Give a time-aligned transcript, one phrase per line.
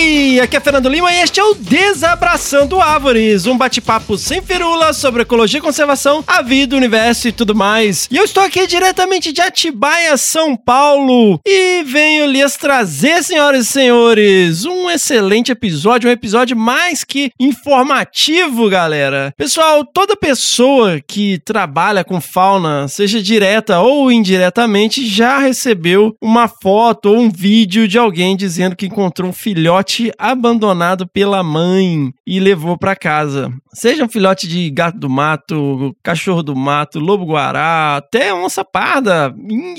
[0.00, 5.20] Aqui é Fernando Lima e este é o Desabraçando Árvores, um bate-papo sem firula sobre
[5.20, 8.08] ecologia e conservação, a vida, o universo e tudo mais.
[8.10, 13.70] E eu estou aqui diretamente de Atibaia, São Paulo, e venho lhes trazer, senhoras e
[13.70, 19.34] senhores, um excelente episódio, um episódio mais que informativo, galera.
[19.36, 27.10] Pessoal, toda pessoa que trabalha com fauna, seja direta ou indiretamente, já recebeu uma foto
[27.10, 32.78] ou um vídeo de alguém dizendo que encontrou um filhote abandonado pela mãe e levou
[32.78, 33.52] para casa.
[33.72, 39.34] Seja um filhote de gato do mato, cachorro do mato, lobo-guará, até onça parda,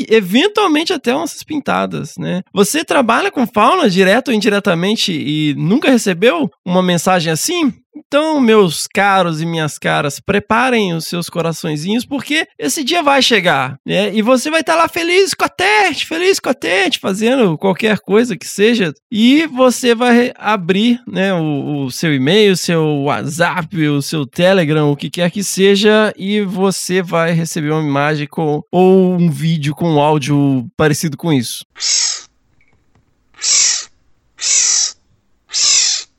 [0.10, 2.42] eventualmente até onças pintadas, né?
[2.54, 7.74] Você trabalha com fauna direto ou indiretamente e nunca recebeu uma mensagem assim?
[7.96, 13.78] Então, meus caros e minhas caras, preparem os seus coraçõezinhos, porque esse dia vai chegar,
[13.86, 14.14] né?
[14.14, 19.46] E você vai estar lá feliz, contente, feliz, contente, fazendo qualquer coisa que seja, e
[19.48, 24.96] você vai abrir, né, o, o seu e-mail, o seu WhatsApp, o seu Telegram, o
[24.96, 29.96] que quer que seja, e você vai receber uma imagem com, ou um vídeo com
[29.96, 31.66] um áudio parecido com isso.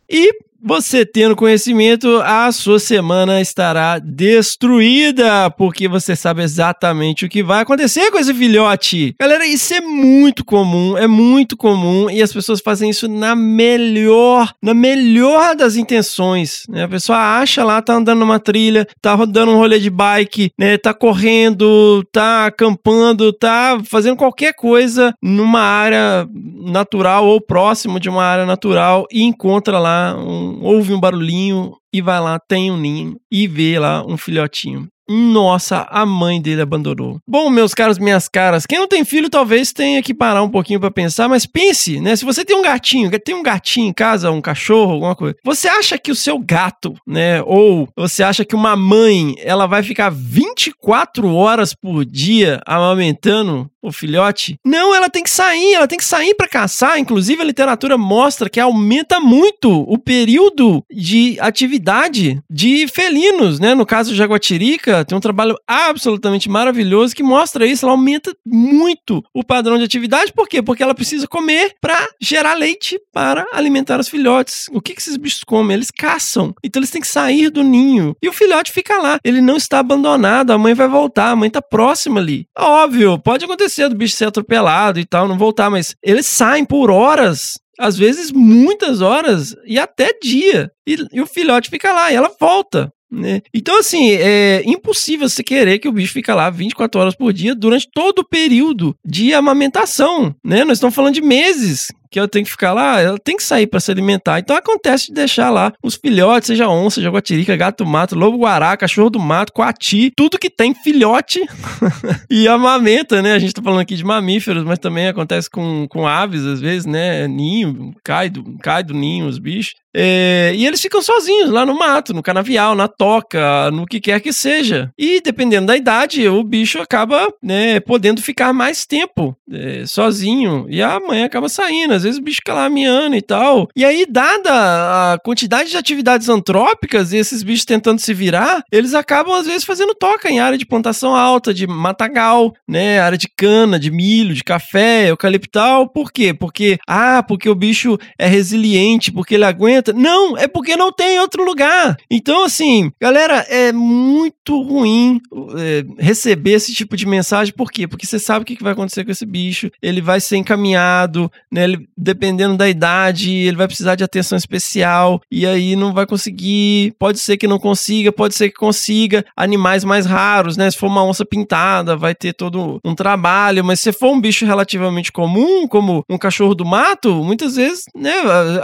[0.08, 0.30] E
[0.62, 7.62] você tendo conhecimento, a sua semana estará destruída, porque você sabe exatamente o que vai
[7.62, 9.14] acontecer com esse filhote.
[9.20, 14.52] Galera, isso é muito comum, é muito comum e as pessoas fazem isso na melhor,
[14.62, 16.84] na melhor das intenções, né?
[16.84, 20.78] A pessoa acha lá, tá andando numa trilha, tá rodando um rolê de bike, né?
[20.78, 26.28] Tá correndo, tá acampando, tá fazendo qualquer coisa numa área
[26.64, 32.00] natural ou próximo de uma área natural e encontra lá um ouve um barulhinho e
[32.00, 34.88] vai lá, tem um ninho e vê lá um filhotinho.
[35.08, 37.18] Nossa, a mãe dele abandonou.
[37.28, 40.80] Bom, meus caros, minhas caras, quem não tem filho talvez tenha que parar um pouquinho
[40.80, 42.14] para pensar, mas pense, né?
[42.16, 45.68] Se você tem um gatinho, tem um gatinho em casa, um cachorro, alguma coisa, você
[45.68, 47.42] acha que o seu gato, né?
[47.42, 53.92] Ou você acha que uma mãe, ela vai ficar 24 horas por dia amamentando o
[53.92, 54.56] filhote?
[54.64, 56.98] Não, ela tem que sair, ela tem que sair para caçar.
[56.98, 63.74] Inclusive, a literatura mostra que aumenta muito o período de atividade de felinos, né?
[63.74, 67.84] No caso, jaguatirica, tem um trabalho absolutamente maravilhoso que mostra isso.
[67.84, 70.32] Ela aumenta muito o padrão de atividade.
[70.32, 70.62] Por quê?
[70.62, 74.66] Porque ela precisa comer para gerar leite para alimentar os filhotes.
[74.70, 75.74] O que, que esses bichos comem?
[75.74, 76.54] Eles caçam.
[76.62, 78.14] Então eles têm que sair do ninho.
[78.22, 79.18] E o filhote fica lá.
[79.24, 80.52] Ele não está abandonado.
[80.52, 81.30] A mãe vai voltar.
[81.30, 82.46] A mãe está próxima ali.
[82.56, 86.90] Óbvio, pode acontecer do bicho ser atropelado e tal, não voltar, mas eles saem por
[86.90, 90.70] horas às vezes muitas horas e até dia.
[90.86, 92.92] E, e, o filhote fica lá e ela volta.
[93.10, 93.42] Né?
[93.52, 97.54] Então, assim, é impossível você querer que o bicho fique lá 24 horas por dia
[97.54, 100.64] durante todo o período de amamentação, né?
[100.64, 103.66] Nós estamos falando de meses que ela tem que ficar lá, ela tem que sair
[103.66, 104.38] para se alimentar.
[104.38, 109.08] Então acontece de deixar lá os filhotes, seja onça, jaguatirica, gato mato, lobo guará, cachorro
[109.08, 111.40] do mato, coati, tudo que tem filhote
[112.30, 113.32] e amamenta, né?
[113.32, 116.84] A gente tá falando aqui de mamíferos, mas também acontece com, com aves às vezes,
[116.84, 117.26] né?
[117.26, 119.81] Ninho, cai do, cai do ninho os bichos.
[119.94, 124.20] É, e eles ficam sozinhos lá no mato, no canavial, na toca, no que quer
[124.20, 124.90] que seja.
[124.98, 130.66] E dependendo da idade, o bicho acaba né, podendo ficar mais tempo é, sozinho.
[130.68, 131.94] E a mãe acaba saindo.
[131.94, 133.68] Às vezes o bicho fica lá miando e tal.
[133.76, 138.94] E aí, dada a quantidade de atividades antrópicas e esses bichos tentando se virar, eles
[138.94, 143.00] acabam às vezes fazendo toca em área de plantação alta, de matagal, né?
[143.00, 145.88] Área de cana, de milho, de café, eucaliptal.
[145.88, 146.32] Por quê?
[146.32, 151.18] Porque, ah, porque o bicho é resiliente, porque ele aguenta não, é porque não tem
[151.18, 151.96] outro lugar.
[152.10, 155.20] Então, assim, galera, é muito ruim
[155.56, 157.54] é, receber esse tipo de mensagem.
[157.54, 157.86] Por quê?
[157.88, 159.70] Porque você sabe o que vai acontecer com esse bicho.
[159.82, 161.64] Ele vai ser encaminhado, né?
[161.64, 165.20] Ele, dependendo da idade, ele vai precisar de atenção especial.
[165.30, 166.94] E aí não vai conseguir.
[166.98, 169.24] Pode ser que não consiga, pode ser que consiga.
[169.36, 170.70] Animais mais raros, né?
[170.70, 173.64] Se for uma onça pintada, vai ter todo um trabalho.
[173.64, 178.14] Mas se for um bicho relativamente comum, como um cachorro do mato, muitas vezes, né?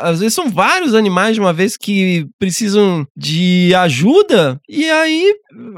[0.01, 5.35] Às vezes são vários animais animais de uma vez que precisam de ajuda, e aí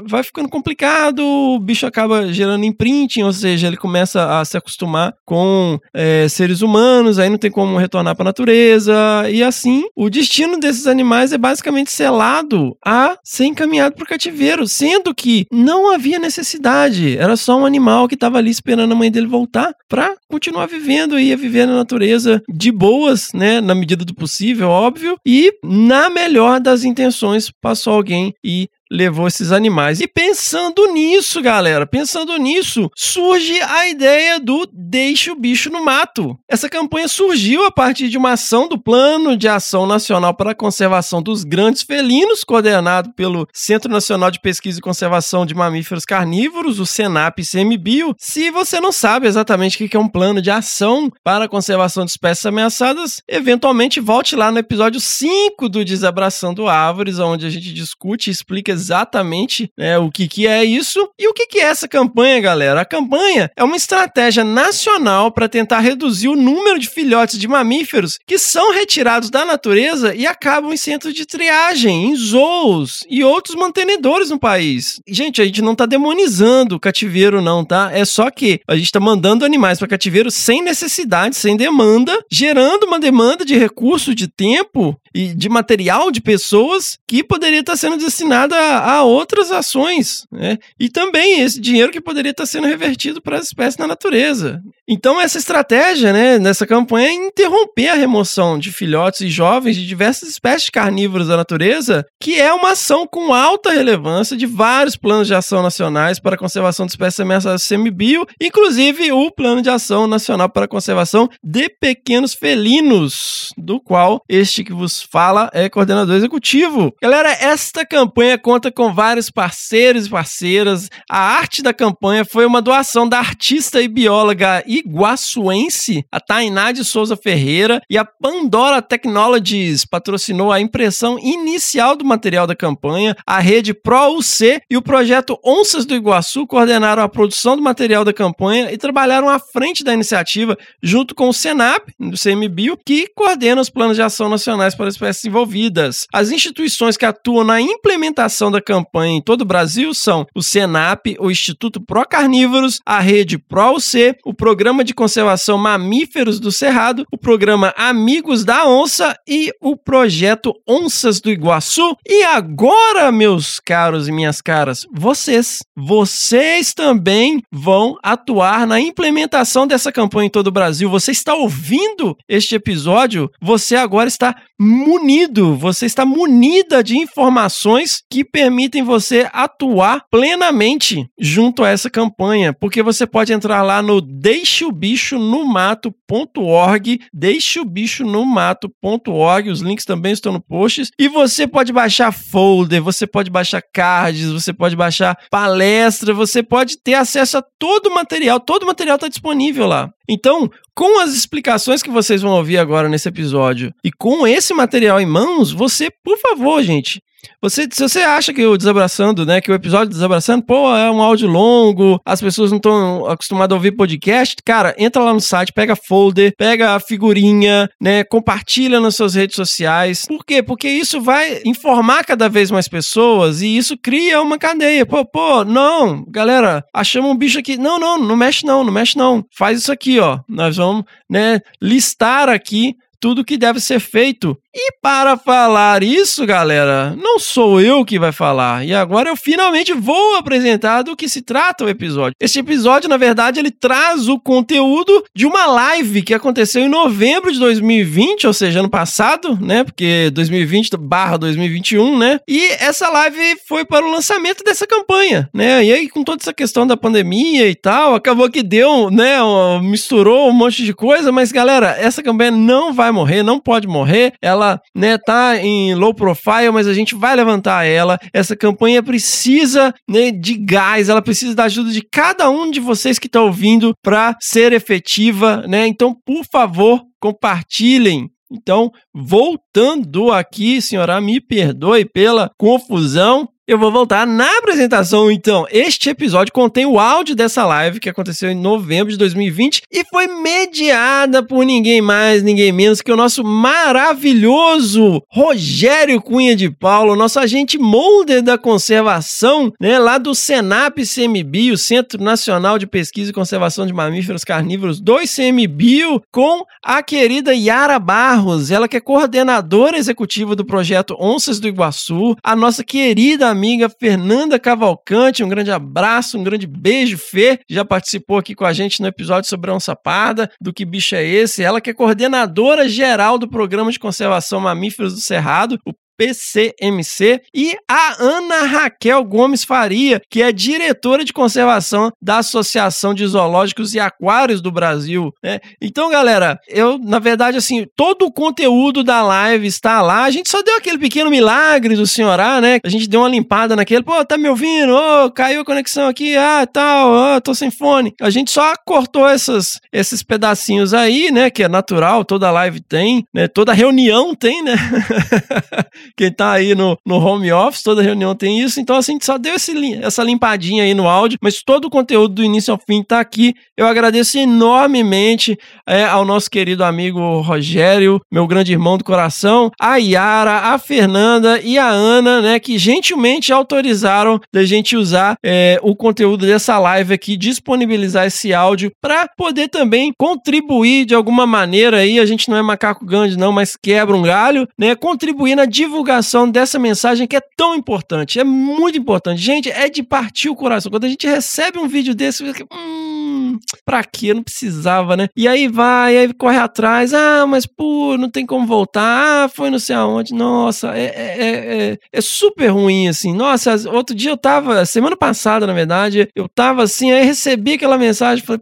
[0.07, 5.13] vai ficando complicado, o bicho acaba gerando imprinting, ou seja, ele começa a se acostumar
[5.25, 8.93] com é, seres humanos, aí não tem como retornar para a natureza,
[9.31, 14.67] e assim, o destino desses animais é basicamente selado a ser encaminhado para o cativeiro,
[14.67, 19.11] sendo que não havia necessidade, era só um animal que estava ali esperando a mãe
[19.11, 24.13] dele voltar para continuar vivendo e viver na natureza de boas, né, na medida do
[24.13, 30.01] possível, óbvio, e na melhor das intenções passou alguém e levou esses animais.
[30.01, 36.37] E pensando nisso, galera, pensando nisso, surge a ideia do Deixe o Bicho no Mato.
[36.49, 40.55] Essa campanha surgiu a partir de uma ação do Plano de Ação Nacional para a
[40.55, 46.79] Conservação dos Grandes Felinos, coordenado pelo Centro Nacional de Pesquisa e Conservação de Mamíferos Carnívoros,
[46.79, 48.13] o SENAP-CMBio.
[48.17, 52.03] Se você não sabe exatamente o que é um plano de ação para a conservação
[52.03, 57.73] de espécies ameaçadas, eventualmente volte lá no episódio 5 do Desabraçando Árvores, onde a gente
[57.73, 61.63] discute e explica exatamente né, o que, que é isso e o que, que é
[61.63, 62.81] essa campanha, galera.
[62.81, 68.17] A campanha é uma estratégia nacional para tentar reduzir o número de filhotes de mamíferos
[68.25, 73.55] que são retirados da natureza e acabam em centros de triagem, em zoos e outros
[73.55, 74.99] mantenedores no país.
[75.07, 77.91] Gente, a gente não tá demonizando o cativeiro, não, tá?
[77.93, 82.85] É só que a gente tá mandando animais para cativeiro sem necessidade, sem demanda, gerando
[82.85, 87.97] uma demanda de recurso, de tempo e de material de pessoas que poderia estar sendo
[87.97, 90.57] destinada a, outras ações, né?
[90.79, 94.61] E também esse dinheiro que poderia estar sendo revertido para as espécies na natureza.
[94.87, 99.87] Então essa estratégia, né, nessa campanha é interromper a remoção de filhotes e jovens de
[99.87, 105.27] diversas espécies carnívoras da natureza, que é uma ação com alta relevância de vários planos
[105.27, 110.07] de ação nacionais para a conservação de espécies ameaçadas semibio, inclusive o Plano de Ação
[110.07, 116.15] Nacional para a Conservação de Pequenos Felinos, do qual este que vos fala é coordenador
[116.15, 116.93] executivo.
[117.01, 120.89] Galera, esta campanha conta com vários parceiros e parceiras.
[121.09, 126.83] A arte da campanha foi uma doação da artista e bióloga iguaçuense, a Tainá de
[126.83, 133.15] Souza Ferreira, e a Pandora Technologies patrocinou a impressão inicial do material da campanha.
[133.25, 138.13] A rede ProUC e o projeto Onças do Iguaçu coordenaram a produção do material da
[138.13, 143.61] campanha e trabalharam à frente da iniciativa junto com o Senap, do CMBio, que coordena
[143.61, 146.05] os planos de ação nacionais para espécies envolvidas.
[146.13, 151.05] As instituições que atuam na implementação da campanha em todo o Brasil são o Senap,
[151.19, 157.17] o Instituto Pro Carnívoros, a rede ProUC, o Programa de Conservação Mamíferos do Cerrado, o
[157.17, 161.95] Programa Amigos da Onça e o Projeto Onças do Iguaçu.
[162.07, 169.91] E agora, meus caros e minhas caras, vocês, vocês também vão atuar na implementação dessa
[169.91, 170.89] campanha em todo o Brasil.
[170.89, 173.29] Você está ouvindo este episódio?
[173.41, 174.35] Você agora está
[174.81, 182.53] munido, você está munida de informações que permitem você atuar plenamente junto a essa campanha,
[182.53, 191.07] porque você pode entrar lá no deixeobichonomato.org, deixeobichonomato.org, os links também estão no post, e
[191.07, 196.95] você pode baixar folder, você pode baixar cards, você pode baixar palestra, você pode ter
[196.95, 199.89] acesso a todo o material, todo o material está disponível lá.
[200.13, 204.99] Então, com as explicações que vocês vão ouvir agora nesse episódio e com esse material
[204.99, 207.01] em mãos, você, por favor, gente,
[207.41, 211.01] você, se você acha que o Desabraçando, né, que o episódio Desabraçando, pô, é um
[211.01, 215.53] áudio longo, as pessoas não estão acostumadas a ouvir podcast, cara, entra lá no site,
[215.53, 220.05] pega folder, pega a figurinha, né, compartilha nas suas redes sociais.
[220.05, 220.43] Por quê?
[220.43, 224.85] Porque isso vai informar cada vez mais pessoas e isso cria uma cadeia.
[224.85, 227.57] Pô, pô, não, galera, achamos um bicho aqui.
[227.57, 229.25] Não, não, não mexe não, não mexe não.
[229.35, 230.19] Faz isso aqui, ó.
[230.27, 236.93] Nós vamos, né, listar aqui tudo que deve ser feito e para falar isso, galera,
[236.97, 238.65] não sou eu que vai falar.
[238.65, 242.15] E agora eu finalmente vou apresentar do que se trata o episódio.
[242.19, 247.31] Este episódio, na verdade, ele traz o conteúdo de uma live que aconteceu em novembro
[247.31, 249.63] de 2020, ou seja, ano passado, né?
[249.63, 252.19] Porque 2020 barra 2021, né?
[252.27, 255.63] E essa live foi para o lançamento dessa campanha, né?
[255.63, 259.17] E aí, com toda essa questão da pandemia e tal, acabou que deu, né?
[259.61, 264.13] Misturou um monte de coisa, mas galera, essa campanha não vai morrer, não pode morrer.
[264.21, 267.97] Ela ela, né, tá em low profile, mas a gente vai levantar ela.
[268.13, 272.97] Essa campanha precisa, né, de gás, ela precisa da ajuda de cada um de vocês
[272.97, 275.67] que está ouvindo para ser efetiva, né?
[275.67, 283.27] Então, por favor, compartilhem então, voltando aqui, senhora, me perdoe pela confusão.
[283.53, 285.11] Eu vou voltar na apresentação.
[285.11, 289.83] Então, este episódio contém o áudio dessa live que aconteceu em novembro de 2020 e
[289.83, 296.95] foi mediada por ninguém mais, ninguém menos que o nosso maravilhoso Rogério Cunha de Paulo,
[296.95, 303.13] nosso agente molder da conservação, né, lá do Senap CMBio, Centro Nacional de Pesquisa e
[303.13, 309.77] Conservação de Mamíferos Carnívoros do ICMBio, com a querida Yara Barros, ela que é coordenadora
[309.77, 316.17] executiva do projeto Onças do Iguaçu, a nossa querida amiga Fernanda Cavalcante, um grande abraço,
[316.17, 319.75] um grande beijo, Fê, já participou aqui com a gente no episódio sobre a onça
[319.75, 324.39] parda, do que bicho é esse, ela que é coordenadora geral do Programa de Conservação
[324.39, 331.13] Mamíferos do Cerrado, o PCMC, e a Ana Raquel Gomes Faria, que é diretora de
[331.13, 335.13] conservação da Associação de Zoológicos e Aquários do Brasil.
[335.23, 335.39] Né?
[335.61, 340.05] Então, galera, eu, na verdade, assim, todo o conteúdo da live está lá.
[340.05, 342.59] A gente só deu aquele pequeno milagre do senhorá, né?
[342.63, 344.73] A gente deu uma limpada naquele, pô, tá me ouvindo?
[344.73, 347.93] Ô, oh, caiu a conexão aqui, ah, tal, oh, tô sem fone.
[348.01, 351.29] A gente só cortou essas, esses pedacinhos aí, né?
[351.29, 353.27] Que é natural, toda live tem, né?
[353.27, 354.55] Toda reunião tem, né?
[355.95, 358.59] Quem tá aí no, no home office, toda reunião tem isso.
[358.59, 361.69] Então, assim, a gente só deu esse, essa limpadinha aí no áudio, mas todo o
[361.69, 363.33] conteúdo do início ao fim tá aqui.
[363.57, 369.77] Eu agradeço enormemente é, ao nosso querido amigo Rogério, meu grande irmão do coração, a
[369.77, 375.75] Yara, a Fernanda e a Ana, né, que gentilmente autorizaram da gente usar é, o
[375.75, 381.99] conteúdo dessa live aqui, disponibilizar esse áudio para poder também contribuir de alguma maneira aí.
[381.99, 384.75] A gente não é macaco grande, não, mas quebra um galho, né?
[384.75, 388.19] Contribuir na divulgação divulgação dessa mensagem que é tão importante.
[388.19, 389.21] É muito importante.
[389.21, 390.69] Gente, é de partir o coração.
[390.69, 394.13] Quando a gente recebe um vídeo desse, fica, hum, pra quê?
[394.13, 395.07] Não precisava, né?
[395.15, 396.93] E aí vai, aí corre atrás.
[396.93, 398.81] Ah, mas pô, não tem como voltar.
[399.25, 400.13] Ah, foi não sei aonde.
[400.13, 403.13] Nossa, é, é, é, é super ruim, assim.
[403.13, 407.77] Nossa, outro dia eu tava, semana passada, na verdade, eu tava assim, aí recebi aquela
[407.77, 408.41] mensagem, falei,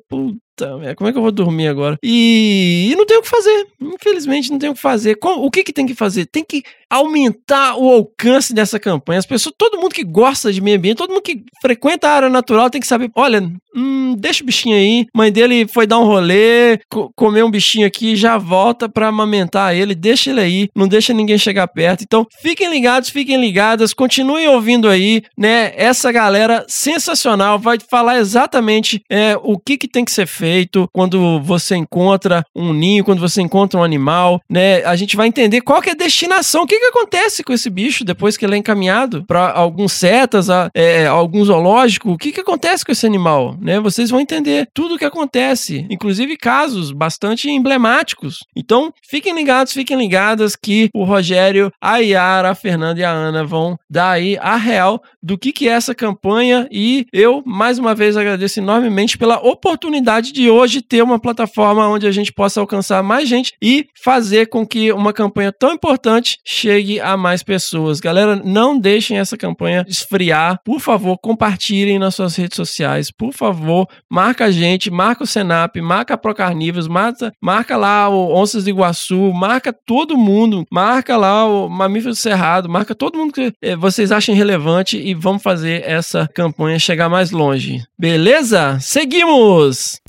[0.59, 1.97] puta como é que eu vou dormir agora?
[2.03, 3.67] E, e não tem o que fazer.
[3.81, 5.17] Infelizmente, não tem o que fazer.
[5.21, 6.25] o que, que tem que fazer?
[6.25, 9.19] Tem que aumentar o alcance dessa campanha.
[9.19, 12.29] As pessoas, todo mundo que gosta de meio ambiente, todo mundo que frequenta a área
[12.29, 15.05] natural tem que saber, olha, hum, deixa o bichinho aí.
[15.13, 19.75] Mãe dele foi dar um rolê, co comer um bichinho aqui, já volta para amamentar
[19.75, 22.03] ele, deixa ele aí, não deixa ninguém chegar perto.
[22.03, 25.71] Então, fiquem ligados, fiquem ligadas, continuem ouvindo aí, né?
[25.75, 30.48] Essa galera sensacional vai falar exatamente é, o que, que tem que ser feito
[30.91, 34.83] quando você encontra um ninho, quando você encontra um animal, né?
[34.83, 37.69] A gente vai entender qual que é a destinação, o que que acontece com esse
[37.69, 42.11] bicho depois que ele é encaminhado para alguns setas, a, é, algum zoológico?
[42.11, 43.79] O que que acontece com esse animal, né?
[43.79, 48.39] Vocês vão entender tudo o que acontece, inclusive casos bastante emblemáticos.
[48.55, 53.43] Então, fiquem ligados, fiquem ligadas que o Rogério, a Yara, a Fernanda e a Ana
[53.43, 57.95] vão dar aí a real do que que é essa campanha e eu, mais uma
[57.95, 63.03] vez, agradeço enormemente pela oportunidade de hoje ter uma plataforma onde a gente possa alcançar
[63.03, 67.99] mais gente e fazer com que uma campanha tão importante chegue a mais pessoas.
[67.99, 70.59] Galera, não deixem essa campanha esfriar.
[70.63, 73.11] Por favor, compartilhem nas suas redes sociais.
[73.11, 78.35] Por favor, marca a gente, marca o Senap, marca a Procarnívoros, marca, marca lá o
[78.35, 83.33] Onças do Iguaçu, marca todo mundo, marca lá o Mamífero do Cerrado, marca todo mundo
[83.33, 87.83] que eh, vocês achem relevante e vamos fazer essa campanha chegar mais longe.
[87.97, 88.77] Beleza?
[88.79, 89.99] Seguimos!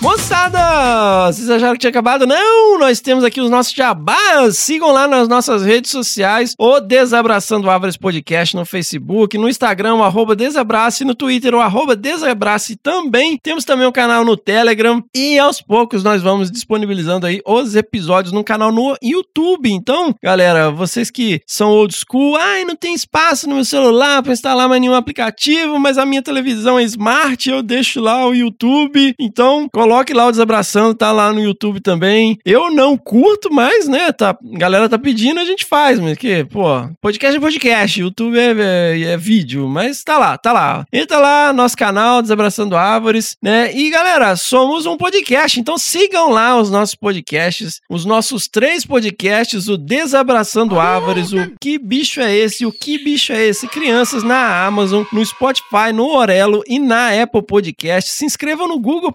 [0.00, 1.26] Moçada!
[1.26, 2.26] Vocês acharam que tinha acabado?
[2.26, 2.78] Não!
[2.78, 4.56] Nós temos aqui os nossos jabás.
[4.56, 10.02] Sigam lá nas nossas redes sociais, o Desabraçando Árvores Podcast no Facebook, no Instagram, o
[10.02, 13.38] arroba Desabrace, no Twitter, o arroba Desabrace também.
[13.42, 18.32] Temos também um canal no Telegram e aos poucos nós vamos disponibilizando aí os episódios
[18.32, 19.70] no canal no YouTube.
[19.70, 24.32] Então, galera, vocês que são old school, ai, não tem espaço no meu celular para
[24.32, 29.14] instalar mais nenhum aplicativo, mas a minha televisão é smart, eu deixo lá o YouTube.
[29.20, 32.38] Então, coloca Coloque lá o Desabraçando, tá lá no YouTube também.
[32.44, 36.44] Eu não curto, mas, né, tá, a galera tá pedindo, a gente faz, mas que,
[36.44, 40.86] pô, podcast é podcast, YouTube é, é, é vídeo, mas tá lá, tá lá.
[40.92, 46.56] Entra lá, nosso canal, Desabraçando Árvores, né, e galera, somos um podcast, então sigam lá
[46.56, 52.64] os nossos podcasts, os nossos três podcasts, o Desabraçando Árvores, o Que Bicho é Esse,
[52.64, 57.42] o Que Bicho é Esse, crianças na Amazon, no Spotify, no Orelo e na Apple
[57.42, 58.10] Podcast.
[58.10, 59.10] Se inscrevam no Google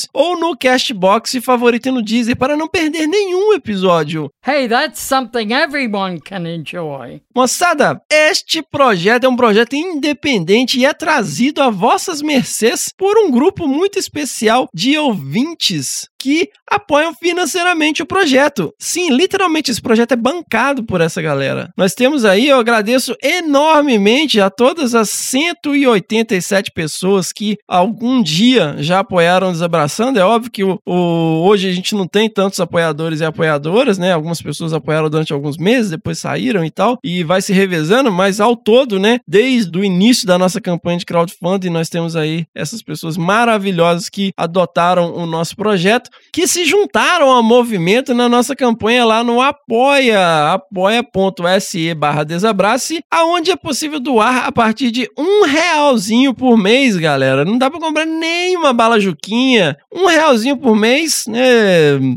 [0.00, 4.30] Podcasts ou no Castbox e favoritem no Deezer para não perder nenhum episódio.
[4.46, 7.20] Hey, that's something everyone can enjoy.
[7.34, 13.30] Moçada, este projeto é um projeto independente e é trazido a vossas mercês por um
[13.30, 18.72] grupo muito especial de ouvintes que apoiam financeiramente o projeto.
[18.78, 21.70] Sim, literalmente esse projeto é bancado por essa galera.
[21.76, 29.00] Nós temos aí, eu agradeço enormemente a todas as 187 pessoas que algum dia já
[29.00, 30.18] apoiaram Desabraçando.
[30.18, 34.12] É óbvio que o, o, hoje a gente não tem tantos apoiadores e apoiadoras, né?
[34.12, 38.40] Algumas pessoas apoiaram durante alguns meses, depois saíram e tal, e vai se revezando, mas
[38.40, 39.18] ao todo, né?
[39.26, 44.32] Desde o início da nossa campanha de crowdfunding, nós temos aí essas pessoas maravilhosas que
[44.36, 50.52] adotaram o nosso projeto, que se juntaram ao movimento na nossa campanha lá no Apoia,
[50.52, 57.44] apoia.se barra Desabrace, aonde é possível doar a partir de um realzinho por mês, galera.
[57.44, 59.76] Não dá para comprar nem uma bala juquinha.
[59.92, 61.40] Um realzinho por mês, né?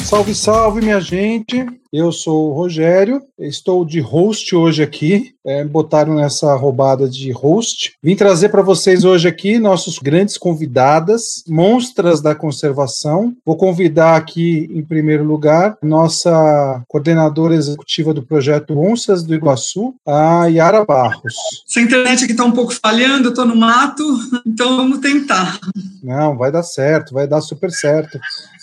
[0.00, 1.66] Salve, salve, minha gente.
[1.96, 5.32] Eu sou o Rogério, estou de host hoje aqui.
[5.46, 7.92] É, botaram nessa roubada de host.
[8.02, 13.32] Vim trazer para vocês hoje aqui nossos grandes convidadas, monstras da conservação.
[13.46, 20.46] Vou convidar aqui, em primeiro lugar, nossa coordenadora executiva do projeto Onças do Iguaçu, a
[20.46, 21.34] Yara Barros.
[21.68, 24.02] Essa internet aqui está um pouco falhando, eu estou no mato,
[24.44, 25.60] então vamos tentar.
[26.02, 28.18] Não, vai dar certo, vai dar super certo.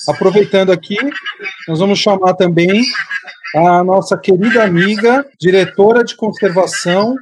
[0.08, 0.98] Aproveitando aqui,
[1.68, 2.84] nós vamos chamar também
[3.56, 7.16] a nossa querida amiga, diretora de conservação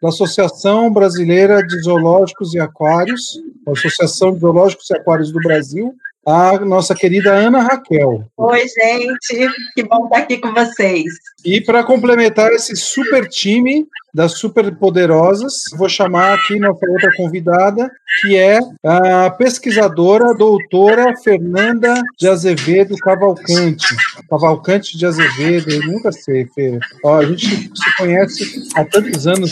[0.00, 5.94] da Associação Brasileira de Zoológicos e Aquários, Associação de Zoológicos e Aquários do Brasil,
[6.26, 8.24] a nossa querida Ana Raquel.
[8.36, 11.04] Oi, gente, que bom estar aqui com vocês.
[11.44, 17.90] E para complementar esse super time das super poderosas, vou chamar aqui nossa outra convidada,
[18.20, 23.96] que é a pesquisadora doutora Fernanda de Azevedo Cavalcante.
[24.28, 26.78] Cavalcante de Azevedo, eu nunca sei, Fê.
[27.04, 29.50] Ó, a gente se conhece há tantos anos.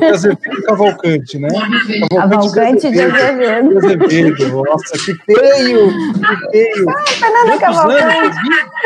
[0.00, 1.48] De Azevedo Cavalcante, né?
[2.10, 3.68] Cavalcante de Azevedo.
[3.70, 4.62] De Azevedo.
[4.64, 5.88] Nossa, que feio!
[5.92, 6.86] Que feio!
[7.18, 7.94] Fernanda Quantos anos?
[8.00, 8.36] Cavalcante.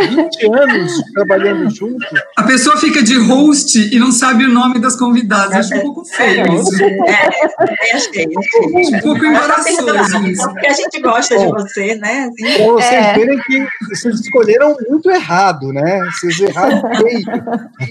[0.01, 2.07] 20, 20 anos trabalhando junto.
[2.37, 5.55] A pessoa fica de host e não sabe o nome das convidadas.
[5.55, 6.83] Acho um pouco feio isso.
[6.83, 8.27] É, achei.
[8.29, 10.49] Um pouco tá embaraçoso isso.
[10.49, 11.53] Porque a gente gosta de Bom.
[11.53, 12.29] você, né?
[12.31, 13.15] Assim, Para vocês É.
[13.15, 16.01] verem que vocês escolheram muito errado, né?
[16.13, 17.27] Vocês erraram feio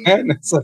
[0.06, 0.24] né?
[0.24, 0.64] nessa,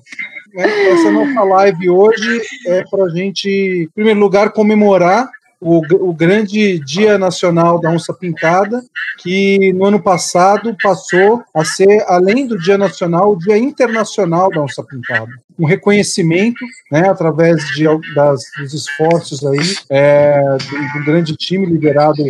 [0.53, 0.89] né?
[0.89, 6.77] Essa nossa live hoje é para a gente, em primeiro lugar, comemorar o, o grande
[6.79, 8.83] Dia Nacional da Onça Pintada,
[9.19, 14.61] que no ano passado passou a ser, além do Dia Nacional, o Dia Internacional da
[14.61, 15.31] Onça Pintada.
[15.57, 22.21] Um reconhecimento, né, através de, das, dos esforços aí, é, do, do grande time liderado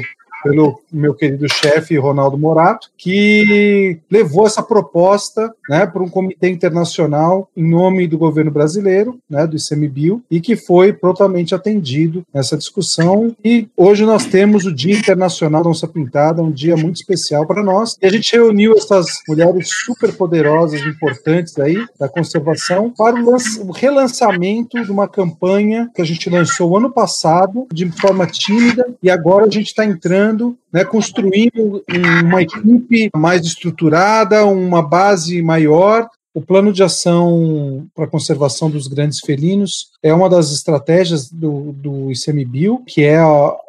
[0.43, 7.49] pelo meu querido chefe Ronaldo Morato, que levou essa proposta né, para um comitê internacional
[7.56, 13.36] em nome do governo brasileiro, né, do ICMBio, e que foi prontamente atendido nessa discussão.
[13.43, 17.63] E hoje nós temos o Dia Internacional da Onça Pintada, um dia muito especial para
[17.63, 17.97] nós.
[18.01, 23.71] E a gente reuniu essas mulheres super poderosas, importantes aí da conservação, para o, o
[23.71, 29.45] relançamento de uma campanha que a gente lançou ano passado, de forma tímida, e agora
[29.45, 30.33] a gente está entrando
[30.72, 31.84] né, construindo
[32.24, 36.08] uma equipe mais estruturada, uma base maior.
[36.34, 41.74] O plano de ação para a conservação dos grandes felinos é uma das estratégias do,
[41.74, 43.19] do ICMBio, que é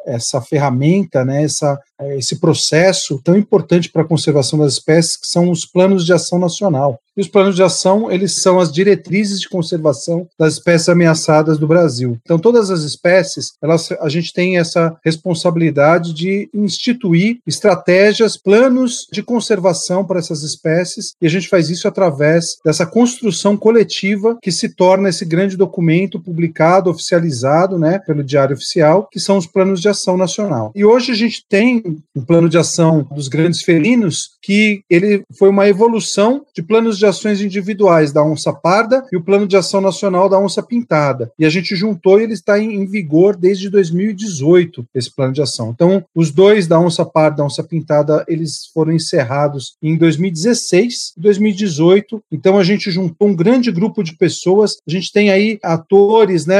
[0.07, 1.79] essa ferramenta, né, essa,
[2.17, 6.39] esse processo tão importante para a conservação das espécies, que são os planos de ação
[6.39, 6.99] nacional.
[7.17, 11.65] E os planos de ação, eles são as diretrizes de conservação das espécies ameaçadas do
[11.65, 12.17] Brasil.
[12.21, 19.23] Então, todas as espécies, elas, a gente tem essa responsabilidade de instituir estratégias, planos de
[19.23, 24.67] conservação para essas espécies, e a gente faz isso através dessa construção coletiva que se
[24.75, 29.87] torna esse grande documento publicado, oficializado, né, pelo Diário Oficial, que são os planos de
[29.87, 30.73] ação nacional.
[30.75, 31.81] E hoje a gente tem
[32.15, 37.05] um plano de ação dos grandes felinos que ele foi uma evolução de planos de
[37.05, 41.31] ações individuais da onça parda e o plano de ação nacional da onça pintada.
[41.37, 45.41] E a gente juntou e ele está em, em vigor desde 2018, esse plano de
[45.41, 45.71] ação.
[45.73, 51.13] Então, os dois da onça parda e da onça pintada, eles foram encerrados em 2016
[51.17, 52.21] e 2018.
[52.31, 54.77] Então, a gente juntou um grande grupo de pessoas.
[54.87, 56.55] A gente tem aí atores, né,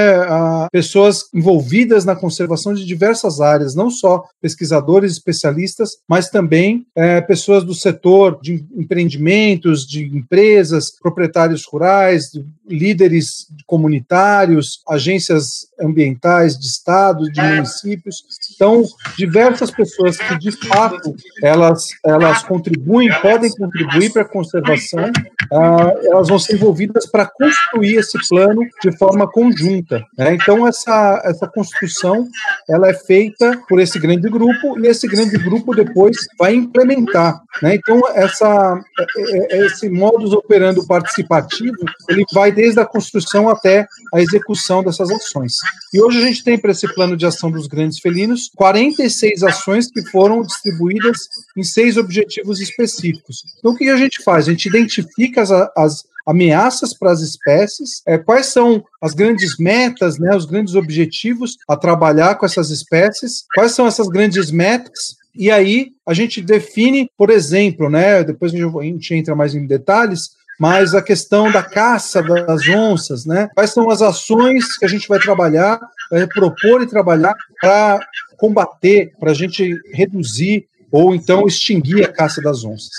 [0.72, 7.64] pessoas envolvidas na conservação de diversas áreas, não só pesquisadores, especialistas, mas também é, pessoas
[7.64, 12.32] do setor de empreendimentos, de empresas, proprietários rurais,
[12.68, 18.24] líderes comunitários, agências ambientais de estado, de municípios.
[18.54, 18.84] Então,
[19.18, 25.06] diversas pessoas que de fato elas elas contribuem, podem contribuir para a conservação,
[25.52, 30.04] uh, elas vão ser envolvidas para construir esse plano de forma conjunta.
[30.18, 30.36] Né?
[30.36, 32.28] Então, essa essa construção
[32.70, 37.42] ela é feita por esse grande grupo e esse grande grupo depois vai implementar.
[37.62, 37.76] Né?
[37.76, 38.80] Então, essa
[39.18, 41.76] é, é, esse modus operando participativo
[42.10, 45.56] ele vai desde a construção até a execução dessas ações.
[45.94, 49.90] E hoje a gente tem para esse plano de ação dos grandes felinos 46 ações
[49.90, 51.18] que foram distribuídas
[51.58, 53.44] em seis objetivos específicos.
[53.60, 54.48] Então, o que a gente faz?
[54.48, 60.18] A gente identifica as, as ameaças para as espécies, é, quais são as grandes metas,
[60.18, 65.52] né, os grandes objetivos a trabalhar com essas espécies, quais são essas grandes metas, e
[65.52, 70.96] aí a gente define, por exemplo, né, depois a gente entra mais em detalhes, mas
[70.96, 73.50] a questão da caça das onças, né?
[73.54, 78.00] Quais são as ações que a gente vai trabalhar, vai propor e trabalhar para
[78.38, 82.92] combater, para a gente reduzir ou então extinguir a caça das onças.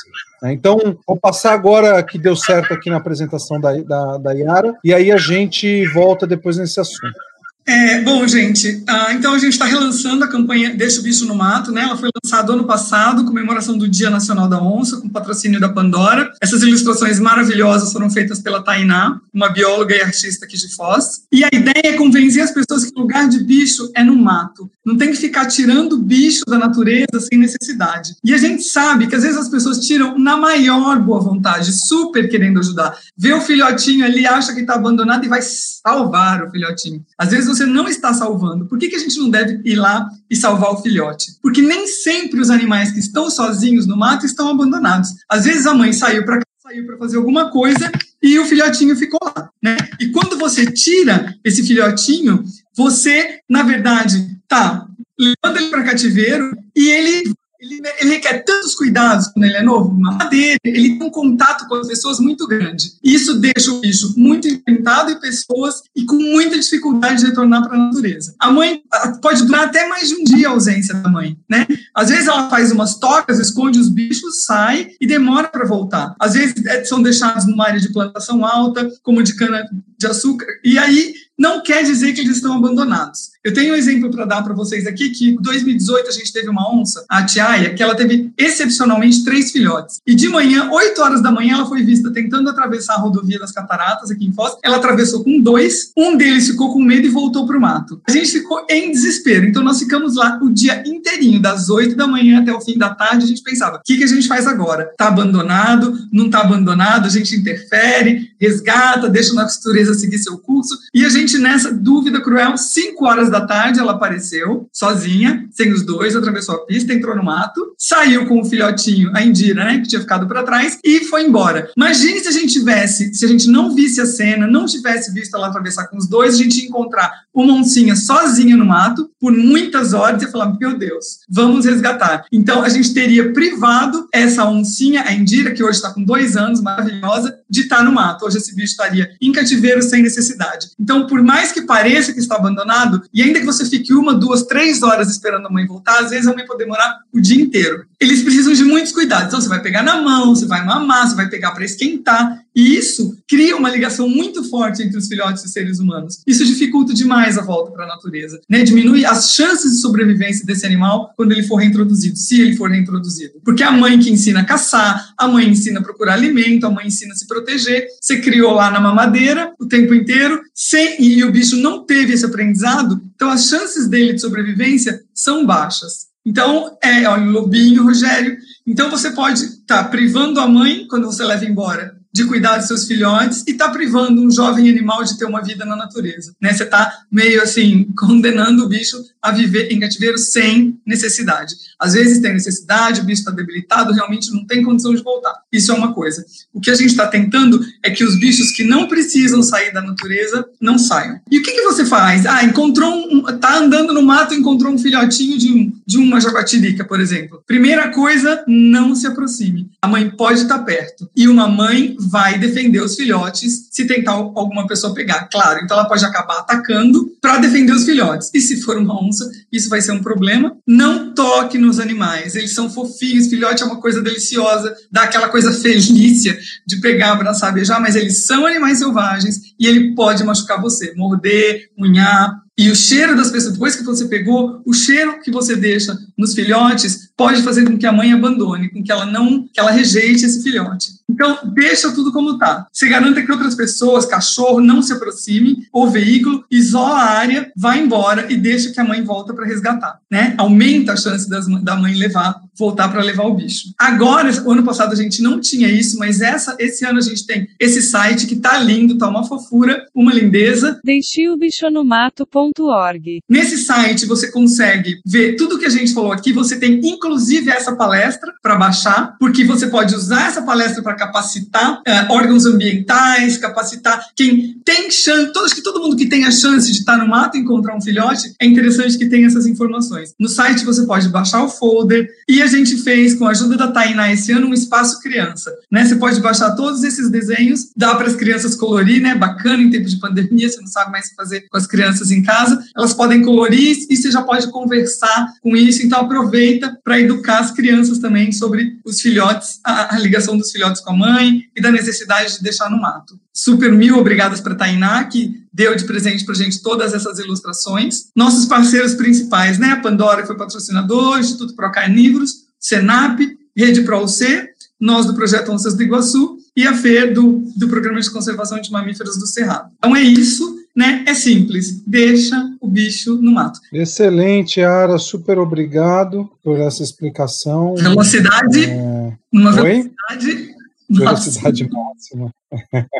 [0.43, 0.53] Né?
[0.53, 4.93] Então, vou passar agora que deu certo aqui na apresentação da, da, da Yara, e
[4.93, 7.19] aí a gente volta depois nesse assunto.
[7.69, 11.35] É, bom, gente, uh, então a gente está relançando a campanha Deixa o Bicho no
[11.35, 11.83] Mato, né?
[11.83, 16.33] Ela foi lançada ano passado, comemoração do Dia Nacional da Onça, com patrocínio da Pandora.
[16.41, 21.23] Essas ilustrações maravilhosas foram feitas pela Tainá, uma bióloga e artista aqui de Foz.
[21.33, 24.71] E a ideia é convencer as pessoas que o lugar de bicho é no mato.
[24.85, 28.15] Não tem que ficar tirando bicho da natureza sem necessidade.
[28.23, 32.29] E a gente sabe que às vezes as pessoas tiram na maior boa vontade, super
[32.29, 32.97] querendo ajudar.
[33.19, 37.05] Vê o filhotinho ali, acha que está abandonado e vai salvar o filhotinho.
[37.19, 38.67] Às vezes você não está salvando.
[38.67, 41.33] Por que, que a gente não deve ir lá e salvar o filhote?
[41.43, 45.11] Porque nem sempre os animais que estão sozinhos no mato estão abandonados.
[45.29, 49.21] Às vezes a mãe saiu para saiu para fazer alguma coisa e o filhotinho ficou
[49.23, 49.77] lá, né?
[50.01, 52.43] E quando você tira esse filhotinho,
[52.75, 54.85] você, na verdade, tá
[55.19, 59.91] levando ele para cativeiro e ele ele, ele, requer tantos cuidados quando ele é novo,
[59.91, 62.93] uma dele, ele tem um contato com as pessoas muito grande.
[63.03, 67.77] Isso deixa o bicho muito enfrentado em pessoas e com muita dificuldade de retornar para
[67.77, 68.35] a natureza.
[68.39, 68.83] A mãe
[69.21, 71.67] pode durar até mais de um dia a ausência da mãe, né?
[71.95, 76.15] Às vezes ela faz umas tocas, esconde os bichos, sai e demora para voltar.
[76.19, 79.65] Às vezes é, são deixados numa área de plantação alta, como de cana
[79.99, 83.37] de açúcar, e aí não quer dizer que eles estão abandonados.
[83.45, 86.49] Eu tenho um exemplo para dar para vocês aqui, que em 2018 a gente teve
[86.49, 90.01] uma onça, a Tiaia, que ela teve excepcionalmente três filhotes.
[90.05, 93.53] E de manhã, 8 horas da manhã, ela foi vista tentando atravessar a rodovia das
[93.53, 94.57] Cataratas, aqui em Foz.
[94.65, 98.01] Ela atravessou com dois, um deles ficou com medo e voltou para o mato.
[98.09, 102.09] A gente ficou em desespero, então nós ficamos lá o dia inteirinho, das 8 da
[102.09, 104.47] manhã até o fim da tarde, a gente pensava, o que, que a gente faz
[104.47, 104.89] agora?
[104.91, 105.97] Está abandonado?
[106.13, 107.07] Não está abandonado?
[107.07, 111.73] A gente interfere, resgata, deixa a natureza seguir seu curso, e a gente gente, nessa
[111.73, 116.95] dúvida cruel, 5 horas da tarde, ela apareceu, sozinha, sem os dois, atravessou a pista,
[116.95, 120.79] entrou no mato, saiu com o filhotinho, a Indira, né, que tinha ficado para trás,
[120.85, 121.69] e foi embora.
[121.77, 125.37] Imagine se a gente tivesse, se a gente não visse a cena, não tivesse visto
[125.37, 129.33] ela atravessar com os dois, a gente ia encontrar uma oncinha sozinha no mato, por
[129.33, 132.27] muitas horas, e falar, meu Deus, vamos resgatar.
[132.31, 136.61] Então, a gente teria privado essa oncinha, a Indira, que hoje está com dois anos,
[136.61, 138.27] maravilhosa, de estar no mato.
[138.27, 140.69] Hoje esse bicho estaria em cativeiro sem necessidade.
[140.79, 144.43] Então, por mais que pareça que está abandonado, e ainda que você fique uma, duas,
[144.45, 147.87] três horas esperando a mãe voltar, às vezes a mãe pode demorar o dia inteiro.
[148.01, 149.29] Eles precisam de muitos cuidados.
[149.29, 152.41] Então, você vai pegar na mão, você vai mamar, você vai pegar para esquentar.
[152.57, 156.23] E isso cria uma ligação muito forte entre os filhotes e os seres humanos.
[156.27, 158.41] Isso dificulta demais a volta para a natureza.
[158.49, 158.63] Né?
[158.63, 163.35] Diminui as chances de sobrevivência desse animal quando ele for reintroduzido, se ele for reintroduzido.
[163.45, 166.87] Porque a mãe que ensina a caçar, a mãe ensina a procurar alimento, a mãe
[166.87, 167.87] ensina a se proteger.
[168.01, 172.25] Você criou lá na mamadeira o tempo inteiro, sem, e o bicho não teve esse
[172.25, 176.07] aprendizado, então as chances dele de sobrevivência são baixas.
[176.25, 178.37] Então, é, olha, lobinho, Rogério.
[178.67, 182.67] Então, você pode estar tá privando a mãe quando você leva embora de cuidar dos
[182.67, 186.35] seus filhotes e está privando um jovem animal de ter uma vida na natureza.
[186.41, 186.51] Né?
[186.51, 191.55] Você está meio assim condenando o bicho a viver em cativeiro sem necessidade.
[191.79, 195.35] Às vezes tem necessidade, o bicho está debilitado, realmente não tem condição de voltar.
[195.53, 196.25] Isso é uma coisa.
[196.55, 199.83] O que a gente está tentando é que os bichos que não precisam sair da
[199.83, 201.21] natureza não saiam.
[201.31, 202.25] E o que, que você faz?
[202.25, 206.83] Ah, encontrou um, tá andando no mato, encontrou um filhotinho de, um, de uma jaguatirica,
[206.83, 207.43] por exemplo.
[207.47, 209.71] Primeira coisa, não se aproxime.
[209.83, 214.13] A mãe pode estar tá perto e uma mãe vai defender os filhotes se tentar
[214.13, 215.29] alguma pessoa pegar.
[215.31, 218.31] Claro, então ela pode acabar atacando para defender os filhotes.
[218.33, 220.57] E se for uma onça, isso vai ser um problema.
[220.67, 223.29] Não toque nos animais, eles são fofinhos.
[223.29, 228.27] Filhote é uma coisa deliciosa, dá aquela coisa felícia de pegar, abraçar, beijar, mas eles
[228.27, 233.53] são animais selvagens e ele pode machucar você, morder, unhar, e o cheiro das pessoas,
[233.53, 237.87] depois que você pegou, o cheiro que você deixa nos filhotes pode fazer com que
[237.87, 240.97] a mãe abandone, com que ela não, que ela rejeite esse filhote.
[241.09, 242.67] Então, deixa tudo como tá.
[242.73, 247.81] Se garanta que outras pessoas, cachorro, não se aproxime, ou veículo, isola a área, vai
[247.81, 250.35] embora e deixa que a mãe volta para resgatar, né?
[250.37, 253.69] Aumenta a chance das, da mãe levar, voltar para levar o bicho.
[253.79, 257.25] Agora, o ano passado a gente não tinha isso, mas essa, esse ano a gente
[257.25, 260.81] tem esse site que tá lindo, tá uma fofura, uma lindeza.
[260.85, 263.21] Deixe o bicho no mato.org.
[263.29, 267.06] Nesse site você consegue ver tudo que a gente falou aqui, você tem inclusive
[267.51, 273.39] essa palestra para baixar, porque você pode usar essa palestra para capacitar é, órgãos ambientais,
[273.39, 277.09] capacitar quem tem chance, acho que todo mundo que tem a chance de estar no
[277.09, 280.15] mato e encontrar um filhote, é interessante que tenha essas informações.
[280.19, 283.69] No site você pode baixar o folder e a gente fez, com a ajuda da
[283.69, 285.53] Tainá esse ano, um espaço criança.
[285.71, 285.85] Né?
[285.85, 289.15] Você pode baixar todos esses desenhos, dá para as crianças colorir, né?
[289.15, 292.11] Bacana em tempo de pandemia, você não sabe mais o que fazer com as crianças
[292.11, 292.59] em casa.
[292.77, 297.51] Elas podem colorir e você já pode conversar com isso, então aproveita para educar as
[297.51, 301.71] crianças também sobre os filhotes, a, a ligação dos filhotes com a mãe e da
[301.71, 303.19] necessidade de deixar no mato.
[303.33, 308.09] Super mil obrigadas para Tainá, que deu de presente para a gente todas essas ilustrações.
[308.15, 309.73] Nossos parceiros principais, né?
[309.73, 313.21] A Pandora, que foi patrocinador, Instituto Pro Carnívoros, Senap,
[313.57, 318.11] Rede ProUC, nós do Projeto Onças do Iguaçu e a FER do, do Programa de
[318.11, 319.71] Conservação de Mamíferos do Cerrado.
[319.79, 321.05] Então é isso, né?
[321.09, 323.59] É simples, deixa o bicho no mato.
[323.73, 327.75] Excelente, Ara, super obrigado por essa explicação.
[327.75, 329.13] Velocidade, É...
[329.33, 330.57] uma velocidade
[330.89, 332.31] Velocidade máxima.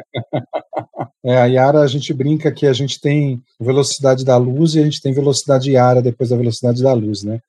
[1.25, 4.85] É, a Yara, a gente brinca que a gente tem velocidade da luz e a
[4.85, 7.41] gente tem velocidade Yara depois da velocidade da luz, né?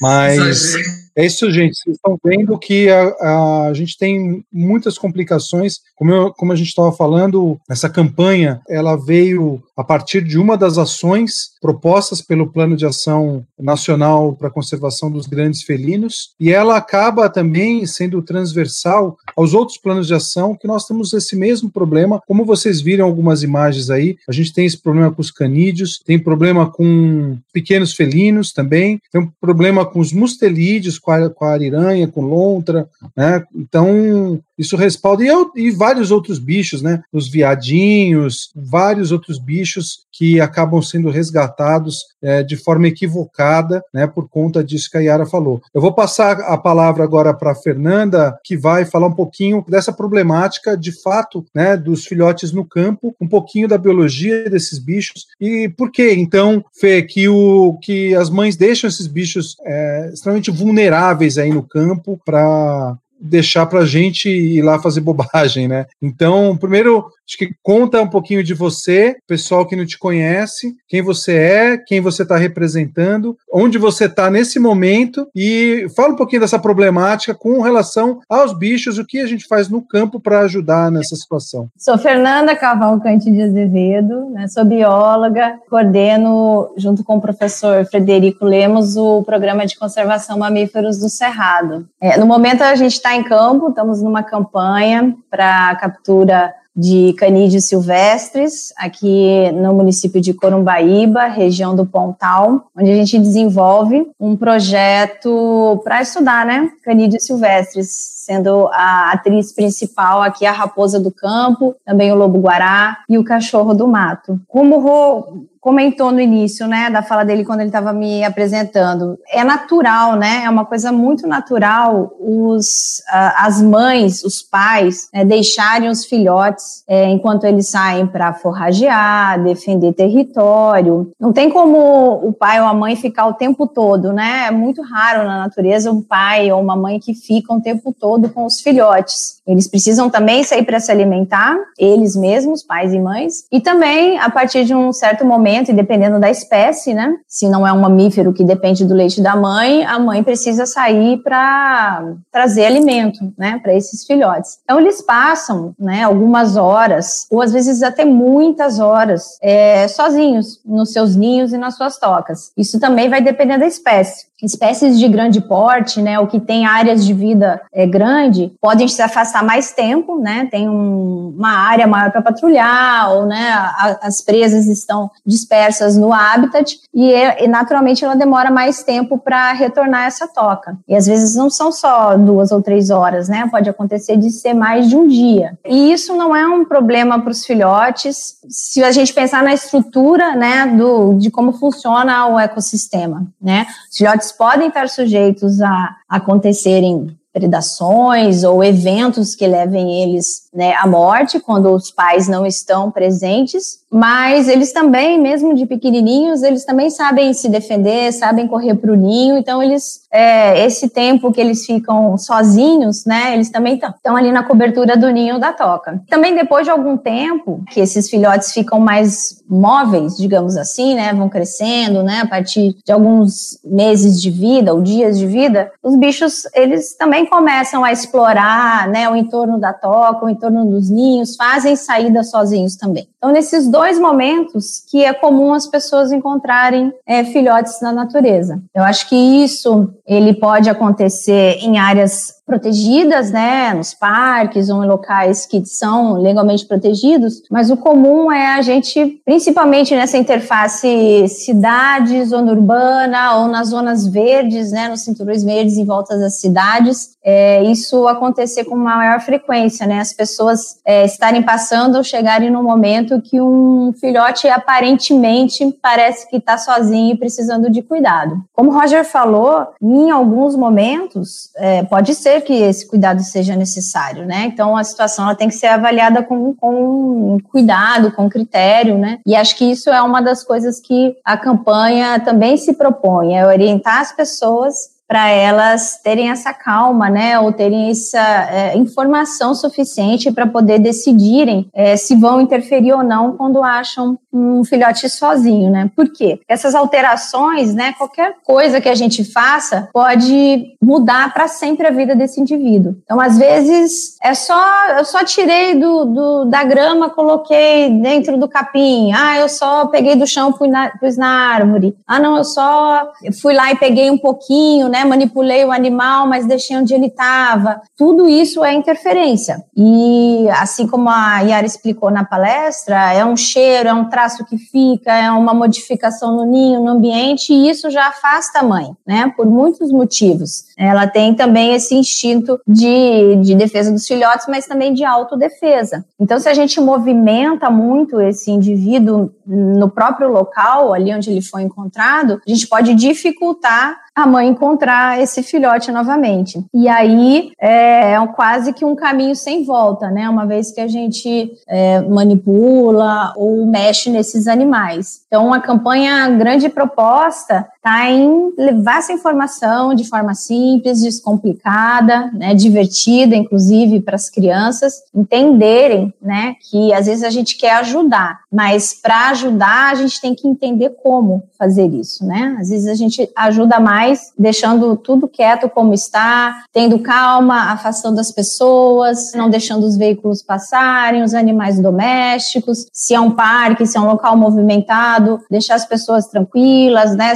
[0.00, 0.74] Mas
[1.16, 1.78] é isso, gente.
[1.78, 5.80] Vocês estão vendo que a, a gente tem muitas complicações.
[5.94, 10.56] Como, eu, como a gente estava falando, essa campanha ela veio a partir de uma
[10.58, 16.50] das ações propostas pelo Plano de Ação Nacional para a Conservação dos Grandes Felinos, e
[16.50, 21.70] ela acaba também sendo transversal aos outros planos de ação que nós temos esse mesmo
[21.70, 22.20] problema.
[22.26, 26.18] Como vocês viram algumas imagens aí, a gente tem esse problema com os canídeos, tem
[26.18, 31.52] problema com pequenos felinos também, tem um problema com os mustelídeos, com a, com a
[31.52, 33.42] ariranha, com lontra, né?
[33.54, 37.02] Então, isso respalda, e, eu, e, vários outros bichos, né?
[37.12, 44.06] Os viadinhos, vários outros bichos que acabam sendo resgatados é, de forma equivocada, né?
[44.06, 45.60] Por conta disso que a Yara falou.
[45.74, 50.76] Eu vou passar a palavra agora para Fernanda, que vai falar um pouquinho dessa problemática,
[50.76, 51.76] de fato, né?
[51.76, 57.02] Dos filhotes no campo, um pouquinho da biologia desses bichos e por que, então, Fê,
[57.02, 62.96] que, o, que as mães deixam esses bichos é, extremamente vulneráveis aí no campo para
[63.20, 65.86] deixar para a gente ir lá fazer bobagem, né?
[66.00, 71.02] Então, primeiro, acho que conta um pouquinho de você, pessoal que não te conhece, quem
[71.02, 76.42] você é, quem você está representando, onde você está nesse momento e fala um pouquinho
[76.42, 80.90] dessa problemática com relação aos bichos, o que a gente faz no campo para ajudar
[80.90, 81.68] nessa situação.
[81.76, 88.96] Sou Fernanda Cavalcante de Azevedo, né, sou bióloga, coordeno, junto com o professor Frederico Lemos,
[88.96, 91.86] o programa de conservação mamíferos do Cerrado.
[92.00, 97.64] É, no momento a gente está em campo, estamos numa campanha para captura de canídeos
[97.64, 105.80] silvestres, aqui no município de Corumbaíba, região do Pontal, onde a gente desenvolve um projeto
[105.82, 107.88] para estudar, né, canídeos silvestres,
[108.26, 113.72] sendo a atriz principal aqui a raposa do campo, também o lobo-guará e o cachorro
[113.72, 114.38] do mato.
[114.46, 119.18] Como comentou no início, né, da fala dele quando ele estava me apresentando.
[119.28, 120.42] É natural, né?
[120.44, 126.84] É uma coisa muito natural os uh, as mães, os pais, né, deixarem os filhotes
[126.86, 131.10] é, enquanto eles saem para forragear, defender território.
[131.18, 134.44] Não tem como o pai ou a mãe ficar o tempo todo, né?
[134.46, 138.28] É muito raro na natureza um pai ou uma mãe que ficam o tempo todo
[138.28, 139.42] com os filhotes.
[139.44, 144.30] Eles precisam também sair para se alimentar, eles mesmos, pais e mães, e também a
[144.30, 147.14] partir de um certo momento e dependendo da espécie, né?
[147.26, 151.18] Se não é um mamífero que depende do leite da mãe, a mãe precisa sair
[151.22, 154.58] para trazer alimento, né, para esses filhotes.
[154.64, 160.92] Então eles passam, né, algumas horas ou às vezes até muitas horas é, sozinhos nos
[160.92, 162.52] seus ninhos e nas suas tocas.
[162.56, 167.04] Isso também vai depender da espécie espécies de grande porte, né, ou que têm áreas
[167.04, 172.10] de vida é, grande, podem se afastar mais tempo, né, tem um, uma área maior
[172.10, 175.10] para patrulhar, ou, né, a, as presas estão
[175.46, 180.76] dispersas no habitat, e, e naturalmente ela demora mais tempo para retornar essa toca.
[180.88, 184.54] E às vezes não são só duas ou três horas, né, pode acontecer de ser
[184.54, 185.56] mais de um dia.
[185.64, 190.34] E isso não é um problema para os filhotes, se a gente pensar na estrutura,
[190.34, 197.16] né, do, de como funciona o ecossistema, né, os filhotes podem estar sujeitos a acontecerem
[197.36, 203.80] predações ou eventos que levem eles né, à morte quando os pais não estão presentes,
[203.90, 208.96] mas eles também, mesmo de pequenininhos, eles também sabem se defender, sabem correr para o
[208.96, 214.32] ninho, então eles, é, esse tempo que eles ficam sozinhos, né, eles também estão ali
[214.32, 216.02] na cobertura do ninho da toca.
[216.08, 221.28] Também depois de algum tempo, que esses filhotes ficam mais móveis, digamos assim, né, vão
[221.28, 226.44] crescendo, né, a partir de alguns meses de vida ou dias de vida, os bichos,
[226.54, 231.76] eles também começam a explorar né, o entorno da toca, o entorno dos ninhos, fazem
[231.76, 233.08] saídas sozinhos também.
[233.18, 238.60] Então, nesses dois momentos que é comum as pessoas encontrarem é, filhotes na natureza.
[238.74, 244.86] Eu acho que isso ele pode acontecer em áreas protegidas, né, nos parques ou em
[244.86, 252.24] locais que são legalmente protegidos, mas o comum é a gente, principalmente nessa interface cidade,
[252.24, 257.64] zona urbana ou nas zonas verdes, né, nos cinturões verdes em volta das cidades, é,
[257.64, 263.05] isso acontecer com maior frequência, né, as pessoas é, estarem passando ou chegarem no momento
[263.20, 268.42] que um filhote aparentemente parece que está sozinho e precisando de cuidado.
[268.52, 274.26] Como o Roger falou, em alguns momentos é, pode ser que esse cuidado seja necessário,
[274.26, 274.44] né?
[274.46, 279.18] Então a situação ela tem que ser avaliada com, com cuidado, com critério, né?
[279.26, 283.46] E acho que isso é uma das coisas que a campanha também se propõe, é
[283.46, 288.18] orientar as pessoas para elas terem essa calma, né, ou terem essa
[288.50, 294.64] é, informação suficiente para poder decidirem é, se vão interferir ou não quando acham um
[294.64, 295.90] filhote sozinho, né?
[295.94, 296.40] Por quê?
[296.48, 302.14] Essas alterações, né, qualquer coisa que a gente faça pode mudar para sempre a vida
[302.14, 302.96] desse indivíduo.
[303.04, 308.48] Então, às vezes é só eu só tirei do, do, da grama, coloquei dentro do
[308.48, 309.12] capim.
[309.12, 311.96] Ah, eu só peguei do chão, pus na, pus na árvore.
[312.06, 315.04] Ah, não, eu só fui lá e peguei um pouquinho, né?
[315.04, 317.80] Manipulei o animal, mas deixei onde ele estava.
[317.96, 319.64] Tudo isso é interferência.
[319.76, 324.58] E assim como a Yara explicou na palestra, é um cheiro, é um traço que
[324.58, 329.32] fica, é uma modificação no ninho, no ambiente, e isso já afasta a mãe, né?
[329.36, 330.65] Por muitos motivos.
[330.76, 336.04] Ela tem também esse instinto de, de defesa dos filhotes, mas também de autodefesa.
[336.20, 341.62] Então, se a gente movimenta muito esse indivíduo no próprio local, ali onde ele foi
[341.62, 346.64] encontrado, a gente pode dificultar a mãe encontrar esse filhote novamente.
[346.72, 350.26] E aí é, é quase que um caminho sem volta, né?
[350.28, 355.20] Uma vez que a gente é, manipula ou mexe nesses animais.
[355.26, 361.00] Então, a campanha, a grande proposta está em levar essa informação de forma simples simples,
[361.02, 367.76] descomplicada, né, divertida, inclusive para as crianças entenderem, né, que às vezes a gente quer
[367.76, 372.56] ajudar, mas para ajudar a gente tem que entender como fazer isso, né?
[372.60, 378.30] Às vezes a gente ajuda mais deixando tudo quieto como está, tendo calma, afastando as
[378.30, 384.00] pessoas, não deixando os veículos passarem, os animais domésticos, se é um parque, se é
[384.00, 387.32] um local movimentado, deixar as pessoas tranquilas, né?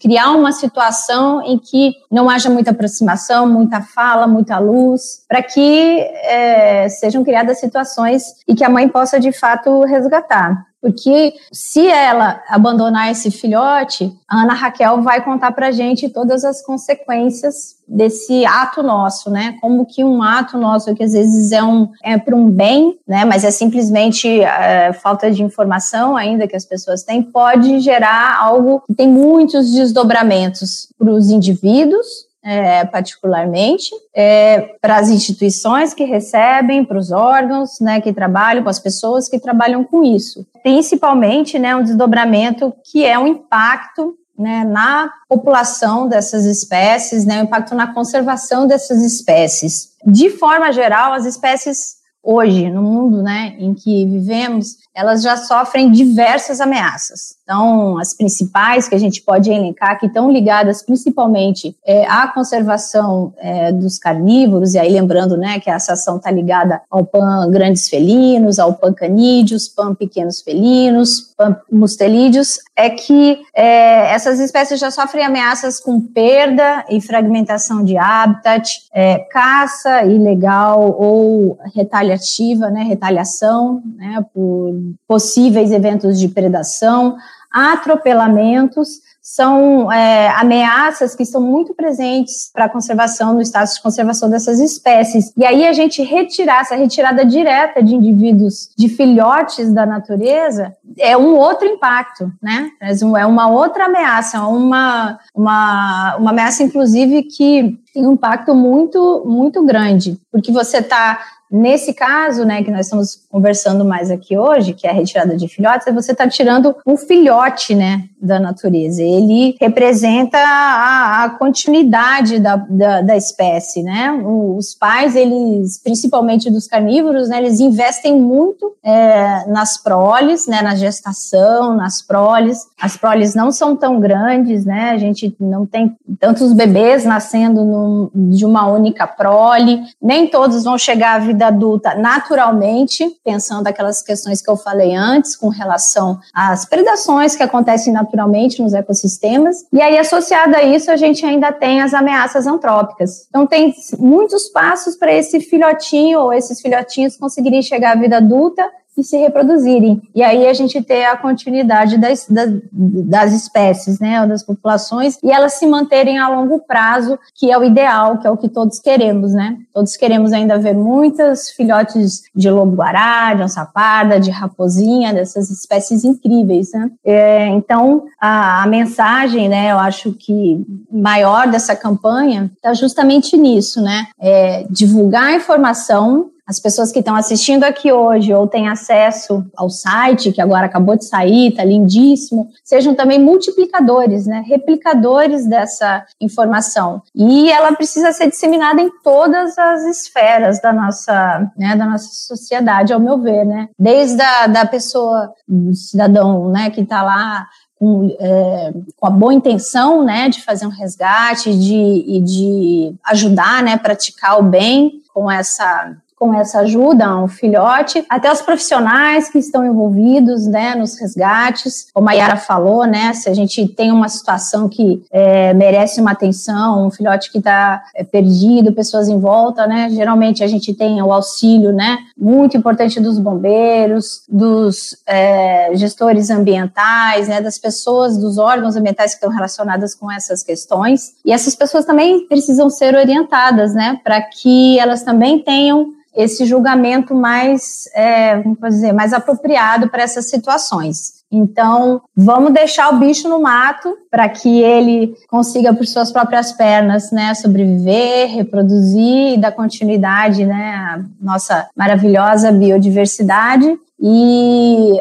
[0.00, 6.00] Criar uma situação em que não haja muita aproximação, muita fala, muita luz, para que
[6.00, 10.66] é, sejam criadas situações e que a mãe possa de fato resgatar.
[10.84, 16.60] Porque se ela abandonar esse filhote, a Ana Raquel vai contar para gente todas as
[16.60, 19.56] consequências desse ato nosso, né?
[19.62, 23.24] Como que um ato nosso, que às vezes é um é para um bem, né?
[23.24, 28.82] Mas é simplesmente é, falta de informação ainda que as pessoas têm, pode gerar algo
[28.86, 32.06] que tem muitos desdobramentos para os indivíduos,
[32.44, 38.68] é, particularmente, é, para as instituições que recebem, para os órgãos né, que trabalham, com
[38.68, 40.46] as pessoas que trabalham com isso.
[40.62, 47.44] Principalmente né, um desdobramento que é um impacto né, na população dessas espécies, né, o
[47.44, 49.92] impacto na conservação dessas espécies.
[50.04, 55.90] De forma geral, as espécies hoje, no mundo né, em que vivemos, elas já sofrem
[55.90, 57.36] diversas ameaças.
[57.42, 63.34] Então, as principais que a gente pode elencar, que estão ligadas principalmente é, à conservação
[63.36, 67.88] é, dos carnívoros, e aí lembrando né, que essa ação está ligada ao PAN grandes
[67.88, 74.90] felinos, ao PAN canídeos, PAN pequenos felinos, PAN mustelídeos, é que é, essas espécies já
[74.90, 83.82] sofrem ameaças com perda e fragmentação de habitat, é, caça ilegal ou retaliativa, né, retaliação
[83.96, 87.16] né, por possíveis eventos de predação,
[87.52, 94.28] atropelamentos, são é, ameaças que estão muito presentes para a conservação, no status de conservação
[94.28, 95.32] dessas espécies.
[95.34, 101.16] E aí a gente retirar essa retirada direta de indivíduos, de filhotes da natureza, é
[101.16, 102.68] um outro impacto, né?
[103.14, 109.64] É uma outra ameaça, uma, uma, uma ameaça, inclusive, que tem um impacto muito, muito
[109.64, 111.18] grande, porque você está
[111.50, 115.46] Nesse caso, né, que nós estamos conversando mais aqui hoje, que é a retirada de
[115.46, 119.02] filhotes, você está tirando um filhote, né, da natureza.
[119.02, 124.12] Ele representa a, a continuidade da, da, da, espécie, né?
[124.12, 130.74] Os pais, eles, principalmente dos carnívoros, né, eles investem muito é, nas proles, né, na
[130.74, 132.66] gestação, nas proles.
[132.80, 134.90] As proles não são tão grandes, né?
[134.90, 139.82] A gente não tem tantos bebês nascendo num, de uma única prole.
[140.00, 145.36] Nem todos vão chegar à vida adulta naturalmente, pensando aquelas questões que eu falei antes,
[145.36, 149.66] com relação às predações que acontecem naturalmente naturalmente nos ecossistemas.
[149.72, 153.26] E aí, associado a isso, a gente ainda tem as ameaças antrópicas.
[153.28, 158.70] Então, tem muitos passos para esse filhotinho ou esses filhotinhos conseguirem chegar à vida adulta
[158.96, 160.02] e se reproduzirem.
[160.14, 165.30] E aí a gente ter a continuidade das, das, das espécies, né, das populações, e
[165.30, 168.78] elas se manterem a longo prazo, que é o ideal, que é o que todos
[168.78, 169.58] queremos, né?
[169.72, 176.72] Todos queremos ainda ver muitas filhotes de lobo-guará, de onça-parda, de raposinha, dessas espécies incríveis,
[176.72, 176.90] né?
[177.04, 183.80] É, então, a, a, mensagem, né, eu acho que maior dessa campanha está justamente nisso,
[183.80, 184.06] né?
[184.18, 189.70] É divulgar a informação as pessoas que estão assistindo aqui hoje ou têm acesso ao
[189.70, 197.02] site, que agora acabou de sair, está lindíssimo, sejam também multiplicadores, né, replicadores dessa informação.
[197.14, 202.92] E ela precisa ser disseminada em todas as esferas da nossa, né, da nossa sociedade,
[202.92, 207.46] ao meu ver, né, desde a da pessoa, do cidadão, né, que está lá
[207.78, 213.62] com, é, com, a boa intenção, né, de fazer um resgate, de, e de ajudar,
[213.62, 219.28] né, praticar o bem com essa com essa ajuda a um filhote, até os profissionais
[219.28, 221.88] que estão envolvidos né, nos resgates.
[221.92, 226.12] Como a Yara falou, né, se a gente tem uma situação que é, merece uma
[226.12, 231.02] atenção, um filhote que está é, perdido, pessoas em volta, né, geralmente a gente tem
[231.02, 238.38] o auxílio né, muito importante dos bombeiros, dos é, gestores ambientais, né, das pessoas, dos
[238.38, 241.16] órgãos ambientais que estão relacionados com essas questões.
[241.22, 247.14] E essas pessoas também precisam ser orientadas né, para que elas também tenham esse julgamento
[247.14, 251.24] mais, é, vamos dizer, mais apropriado para essas situações.
[251.30, 257.10] Então, vamos deixar o bicho no mato para que ele consiga por suas próprias pernas,
[257.10, 263.76] né, sobreviver, reproduzir e dar continuidade, né, à nossa maravilhosa biodiversidade.
[264.00, 265.00] E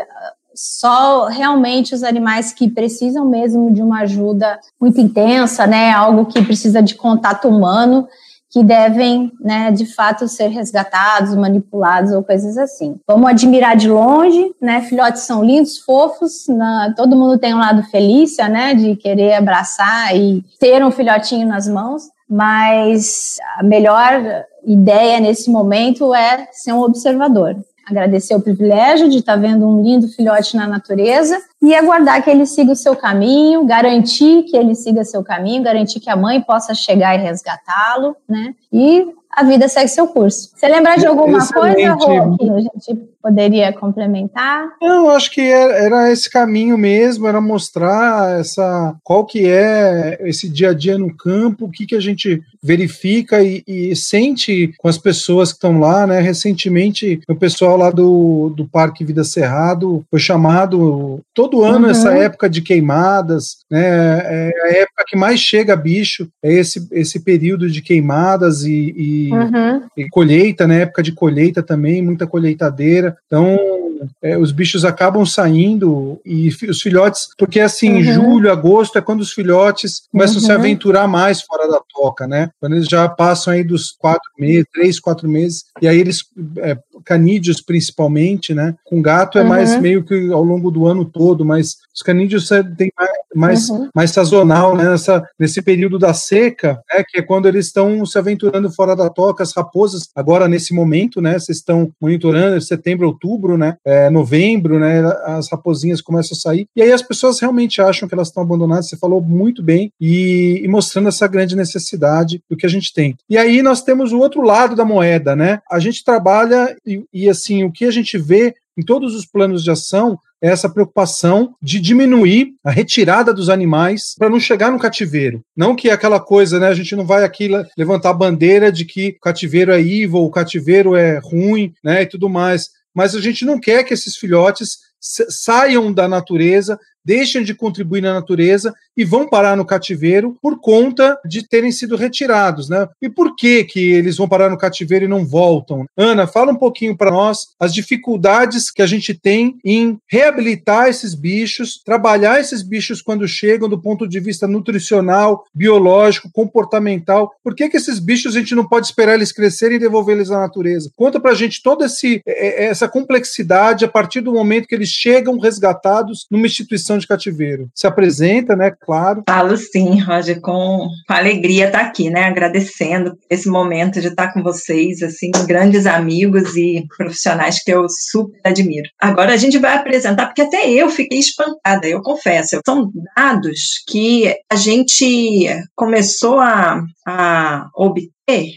[0.55, 6.41] só realmente os animais que precisam mesmo de uma ajuda muito intensa, né, algo que
[6.43, 8.07] precisa de contato humano,
[8.53, 12.97] que devem, né, de fato ser resgatados, manipulados ou coisas assim.
[13.07, 14.81] Vamos admirar de longe, né?
[14.81, 20.15] Filhotes são lindos, fofos, na, todo mundo tem um lado Felícia, né, de querer abraçar
[20.15, 26.81] e ter um filhotinho nas mãos, mas a melhor ideia nesse momento é ser um
[26.81, 27.55] observador.
[27.85, 32.45] Agradecer o privilégio de estar vendo um lindo filhote na natureza e aguardar que ele
[32.45, 36.73] siga o seu caminho, garantir que ele siga seu caminho, garantir que a mãe possa
[36.73, 38.55] chegar e resgatá-lo, né?
[38.71, 40.51] E a vida segue seu curso.
[40.55, 41.75] Você lembrar de alguma Excelente.
[41.75, 44.67] coisa, Rô, que a gente poderia complementar?
[44.81, 50.49] Eu acho que era, era esse caminho mesmo, era mostrar essa qual que é esse
[50.49, 54.87] dia a dia no campo, o que, que a gente verifica e, e sente com
[54.87, 56.19] as pessoas que estão lá, né?
[56.21, 61.91] Recentemente, o pessoal lá do, do Parque Vida Cerrado foi chamado todo ano Uhum.
[61.91, 63.81] essa época de queimadas, né?
[63.83, 69.31] É a época que mais chega bicho, é esse, esse período de queimadas e, e
[69.31, 69.81] Uhum.
[69.97, 70.81] e colheita, né?
[70.81, 73.12] Época de colheita também, muita colheitadeira.
[73.25, 73.72] Então,
[74.21, 78.03] é, os bichos acabam saindo e os filhotes, porque assim, Uhum.
[78.03, 80.57] julho, agosto é quando os filhotes começam a se Uhum.
[80.57, 82.49] aventurar mais fora da toca, né?
[82.59, 86.23] Quando eles já passam aí dos quatro meses, três, quatro meses, e aí eles,
[86.57, 88.75] é, canídeos principalmente, né?
[88.83, 89.81] Com gato é mais Uhum.
[89.81, 93.89] meio que ao longo do ano todo, mas os canídeos é, tem mais, mais, Uhum.
[93.93, 94.89] mais sazonal, né?
[94.89, 97.03] Nessa, nesse período da seca, né?
[97.07, 101.21] Que é quando eles estão se aventurando fora da toca, as raposas, agora nesse momento,
[101.21, 101.33] né?
[101.39, 103.75] Vocês estão monitorando, setembro, outubro, né?
[103.85, 105.01] É, novembro, né?
[105.25, 106.65] As raposinhas começam a sair.
[106.75, 110.61] E aí as pessoas realmente acham que elas estão abandonadas, você falou muito bem, e,
[110.63, 113.15] e mostrando essa grande necessidade do que a gente tem.
[113.29, 115.59] E aí nós temos o outro lado da moeda, né?
[115.69, 119.63] A gente trabalha e, e assim, o que a gente vê em todos os planos
[119.63, 124.79] de ação é essa preocupação de diminuir a retirada dos animais para não chegar no
[124.79, 125.41] cativeiro.
[125.55, 126.67] Não que é aquela coisa, né?
[126.67, 130.23] A gente não vai aqui le- levantar a bandeira de que o cativeiro é evil,
[130.23, 132.01] o cativeiro é ruim, né?
[132.01, 132.69] E tudo mais.
[132.93, 138.01] Mas a gente não quer que esses filhotes sa- saiam da natureza, deixem de contribuir
[138.01, 142.87] na natureza e vão parar no cativeiro por conta de terem sido retirados, né?
[143.01, 145.85] E por que que eles vão parar no cativeiro e não voltam?
[145.97, 151.13] Ana, fala um pouquinho para nós as dificuldades que a gente tem em reabilitar esses
[151.15, 157.31] bichos, trabalhar esses bichos quando chegam do ponto de vista nutricional, biológico, comportamental.
[157.43, 160.31] Por que que esses bichos a gente não pode esperar eles crescerem e devolver eles
[160.31, 160.91] à natureza?
[160.95, 165.39] Conta pra gente toda esse, eh, essa complexidade a partir do momento que eles chegam
[165.39, 167.69] resgatados numa instituição de cativeiro.
[167.73, 168.71] Se apresenta, né?
[168.85, 169.23] Claro.
[169.27, 172.23] Falo sim, Roger, com, alegria estar aqui, né?
[172.25, 178.39] Agradecendo esse momento de estar com vocês, assim, grandes amigos e profissionais que eu super
[178.43, 178.87] admiro.
[179.01, 182.59] Agora a gente vai apresentar, porque até eu fiquei espantada, eu confesso.
[182.65, 188.51] São dados que a gente começou a, a obter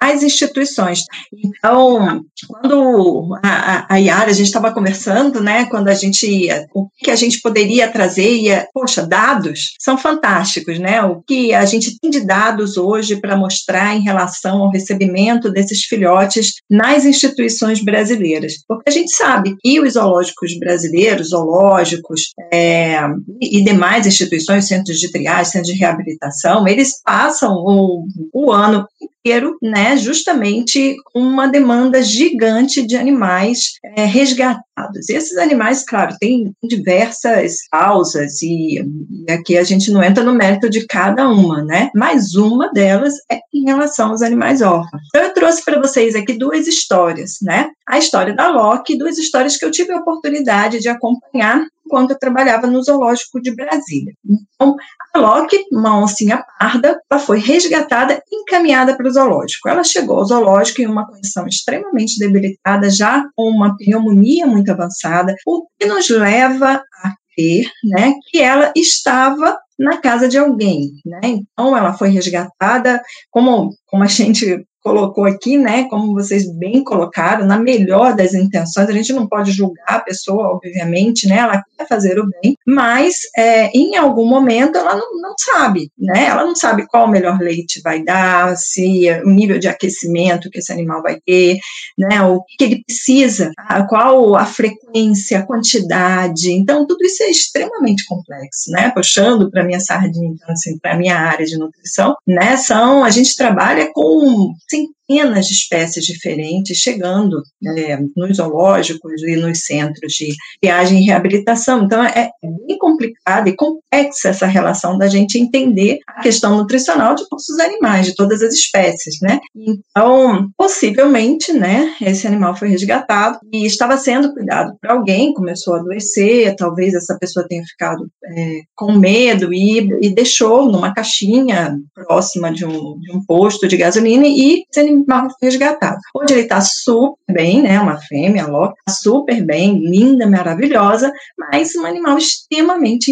[0.00, 1.04] das instituições.
[1.32, 6.88] Então, quando a, a, a Yara, a gente estava conversando, né, quando a gente o
[6.98, 11.98] que a gente poderia trazer, ia, poxa, dados são fantásticos, né, o que a gente
[11.98, 18.54] tem de dados hoje para mostrar em relação ao recebimento desses filhotes nas instituições brasileiras,
[18.68, 23.00] porque a gente sabe que os zoológicos brasileiros, zoológicos é,
[23.40, 28.86] e demais instituições, centros de triagem, centros de reabilitação, eles passam o, o ano
[29.24, 34.64] inteiro, né, justamente uma demanda gigante de animais é, resgatados.
[35.08, 38.80] E esses animais, claro, têm diversas causas e,
[39.26, 41.90] e aqui a gente não entra no mérito de cada uma, né?
[41.94, 45.02] Mas uma delas é em relação aos animais órfãos.
[45.08, 47.68] Então eu trouxe para vocês aqui duas histórias, né?
[47.88, 52.18] A história da Loki, duas histórias que eu tive a oportunidade de acompanhar enquanto eu
[52.18, 54.14] trabalhava no Zoológico de Brasília.
[54.54, 54.76] Então,
[55.12, 59.68] a Loki, uma oncinha parda, ela foi resgatada e encaminhada para o zoológico.
[59.68, 65.34] Ela chegou ao zoológico em uma condição extremamente debilitada, já com uma pneumonia muito avançada,
[65.46, 70.92] o que nos leva a crer né, que ela estava na casa de alguém.
[71.04, 71.20] Né?
[71.22, 77.46] Então, ela foi resgatada, como, como a gente colocou aqui, né, como vocês bem colocaram,
[77.46, 81.86] na melhor das intenções, a gente não pode julgar a pessoa, obviamente, né, ela quer
[81.86, 86.54] fazer o bem, mas é, em algum momento ela não, não, sabe, né, ela não
[86.54, 91.02] sabe qual o melhor leite vai dar, se o nível de aquecimento que esse animal
[91.02, 91.58] vai ter,
[91.98, 93.50] né, o que ele precisa,
[93.88, 99.80] qual a frequência, a quantidade, então tudo isso é extremamente complexo, né, puxando para minha
[99.80, 104.96] sardinha, então, assim, para minha área de nutrição, né, são, a gente trabalha com think
[105.10, 107.42] centenas de espécies diferentes chegando
[107.76, 111.84] é, nos zoológicos e nos centros de viagem e reabilitação.
[111.84, 112.30] Então, é
[112.66, 117.58] bem complicada e complexa essa relação da gente entender a questão nutricional de todos os
[117.58, 119.40] animais, de todas as espécies, né?
[119.54, 125.80] Então, possivelmente, né, esse animal foi resgatado e estava sendo cuidado por alguém, começou a
[125.80, 132.52] adoecer, talvez essa pessoa tenha ficado é, com medo e, e, deixou numa caixinha próxima
[132.52, 134.99] de um, de um posto de gasolina e esse animal
[135.42, 135.98] resgatado.
[136.14, 141.74] Hoje ele está super bem, né, uma fêmea, Loki, tá super bem, linda, maravilhosa, mas
[141.76, 143.10] um animal extremamente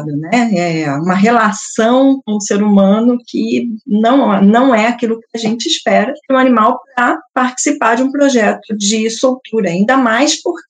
[0.00, 5.38] né, é uma relação com o ser humano que não, não é aquilo que a
[5.38, 10.62] gente espera de um animal para participar de um projeto de soltura, ainda mais porque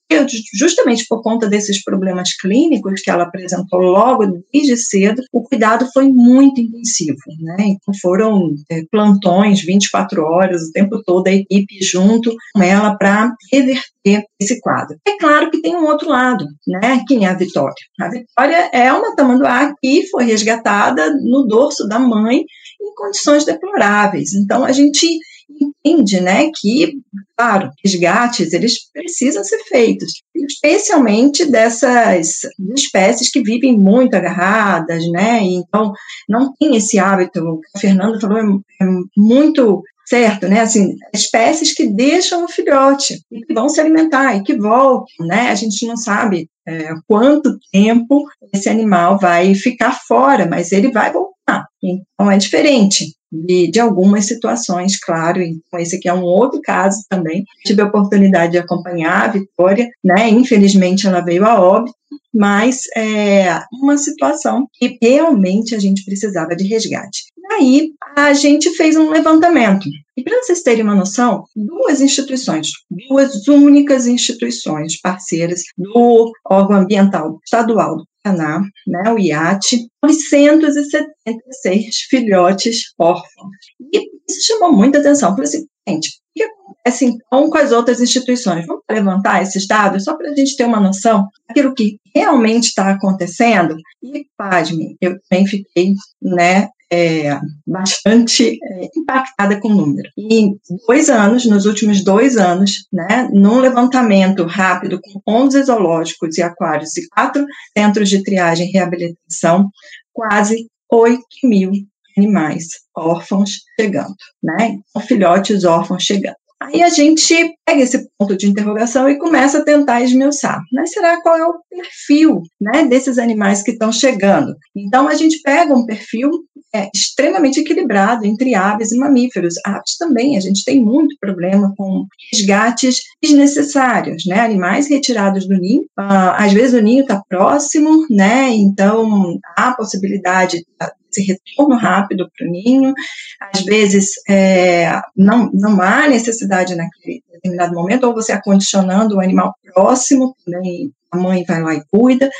[0.55, 6.09] justamente por conta desses problemas clínicos que ela apresentou logo desde cedo, o cuidado foi
[6.09, 7.57] muito intensivo, né?
[7.61, 13.35] Então foram é, plantões 24 horas, o tempo todo a equipe junto com ela para
[13.51, 14.97] reverter esse quadro.
[15.07, 17.03] É claro que tem um outro lado, né?
[17.07, 17.75] Quem é a Vitória?
[18.01, 22.45] A Vitória é uma tamanduá que foi resgatada no dorso da mãe
[22.81, 24.35] em condições deploráveis.
[24.35, 25.19] Então a gente
[25.61, 26.95] entende, né, que,
[27.37, 32.41] claro, resgates, eles precisam ser feitos, especialmente dessas
[32.75, 35.93] espécies que vivem muito agarradas, né, então
[36.29, 38.87] não tem esse hábito, o Fernanda falou é, é
[39.17, 40.61] muito certo, né?
[40.61, 45.51] Assim, espécies que deixam o filhote e que vão se alimentar e que voltam, né?
[45.51, 51.13] A gente não sabe é, quanto tempo esse animal vai ficar fora, mas ele vai
[51.13, 51.67] voltar.
[51.83, 55.41] Então é diferente de, de algumas situações, claro.
[55.41, 57.45] Então, esse aqui é um outro caso também.
[57.65, 60.29] Tive a oportunidade de acompanhar a Vitória, né?
[60.29, 61.97] Infelizmente, ela veio a óbito,
[62.33, 67.25] mas é uma situação que realmente a gente precisava de resgate.
[67.53, 69.89] Aí a gente fez um levantamento.
[70.17, 72.69] E para vocês terem uma noção, duas instituições,
[73.09, 82.95] duas únicas instituições parceiras do órgão ambiental estadual do Paraná, né, o IAT, 976 filhotes
[82.99, 83.57] órfãos.
[83.93, 83.99] E
[84.29, 85.31] isso chamou muita atenção.
[85.31, 88.67] Falei assim, gente, o que acontece então com as outras instituições?
[88.67, 92.91] Vamos levantar esses dados só para a gente ter uma noção daquilo que realmente está
[92.91, 93.77] acontecendo?
[94.03, 100.11] E, pasme, eu também fiquei né, é, bastante é, impactada com o número.
[100.17, 106.37] E em dois anos, nos últimos dois anos, né, num levantamento rápido com 11 zoológicos
[106.37, 109.71] e aquários e quatro centros de triagem e reabilitação,
[110.13, 111.73] quase 8 mil
[112.19, 114.77] animais órfãos chegando, né?
[115.09, 116.37] Filhotes órfãos chegando.
[116.63, 120.61] Aí a gente pega esse ponto de interrogação e começa a tentar esmiuçar.
[120.73, 124.55] Mas será qual é o perfil né, desses animais que estão chegando?
[124.77, 126.31] Então a gente pega um perfil
[126.75, 129.55] é, extremamente equilibrado entre aves e mamíferos.
[129.65, 134.41] Aves também, a gente tem muito problema com resgates desnecessários, né?
[134.41, 138.51] Animais retirados do ninho, ah, às vezes o ninho está próximo, né?
[138.51, 140.65] Então há possibilidade
[141.13, 142.95] esse retorno rápido para o ninho.
[143.41, 149.55] Às vezes, é, não, não há necessidade naquele determinado momento, ou você acondicionando o animal
[149.73, 152.31] próximo, também a mãe vai lá e cuida.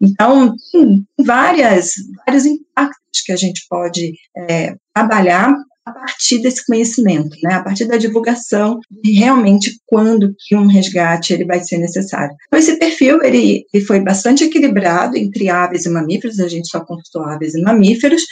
[0.00, 1.92] Então, tem várias,
[2.24, 5.54] vários impactos que a gente pode é, trabalhar
[5.84, 11.32] a partir desse conhecimento, né, a partir da divulgação de realmente quando que um resgate
[11.32, 12.34] ele vai ser necessário.
[12.46, 16.80] Então, esse perfil ele, ele foi bastante equilibrado entre aves e mamíferos, a gente só
[16.84, 18.22] consultou aves e mamíferos,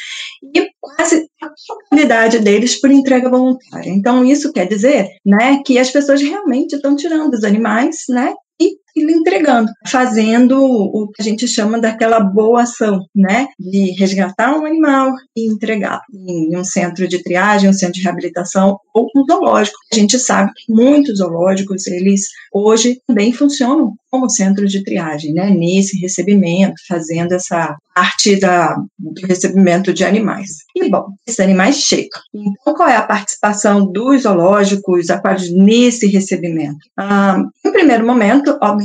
[0.54, 3.90] e quase a totalidade deles por entrega voluntária.
[3.90, 8.76] Então, isso quer dizer, né, que as pessoas realmente estão tirando os animais, né, e
[8.96, 13.48] lhe entregando, fazendo o que a gente chama daquela boa ação, né?
[13.58, 18.78] De resgatar um animal e entregá-lo em um centro de triagem, um centro de reabilitação
[18.94, 19.78] ou um zoológico.
[19.92, 25.50] A gente sabe que muitos zoológicos, eles hoje também funcionam como centro de triagem, né?
[25.50, 30.58] Nesse recebimento, fazendo essa parte da, do recebimento de animais.
[30.74, 32.20] E, bom, esses animais chegam.
[32.34, 36.78] Então, qual é a participação dos zoológicos, aquários, nesse recebimento?
[36.96, 38.79] Ah, em primeiro momento, obviamente,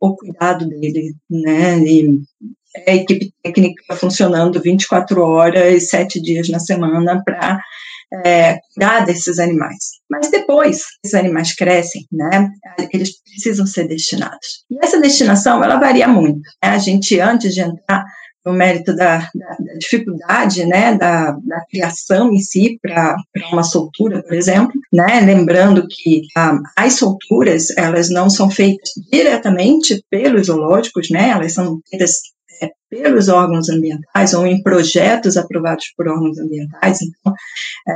[0.00, 1.78] o cuidado dele, né?
[1.80, 2.20] E
[2.86, 7.60] é a equipe técnica funcionando 24 horas, 7 dias na semana para
[8.24, 9.98] é, cuidar desses animais.
[10.10, 12.50] Mas depois, esses animais crescem, né?
[12.92, 14.64] Eles precisam ser destinados.
[14.70, 16.40] E essa destinação, ela varia muito.
[16.62, 16.70] Né?
[16.70, 18.04] A gente, antes de entrar
[18.48, 23.16] no mérito da, da, da dificuldade, né, da, da, criação em si para
[23.52, 30.02] uma soltura, por exemplo, né, lembrando que ah, as solturas, elas não são feitas diretamente
[30.10, 32.12] pelos zoológicos, né, elas são feitas
[32.62, 36.98] é, pelos órgãos ambientais ou em projetos aprovados por órgãos ambientais.
[37.02, 37.34] Então,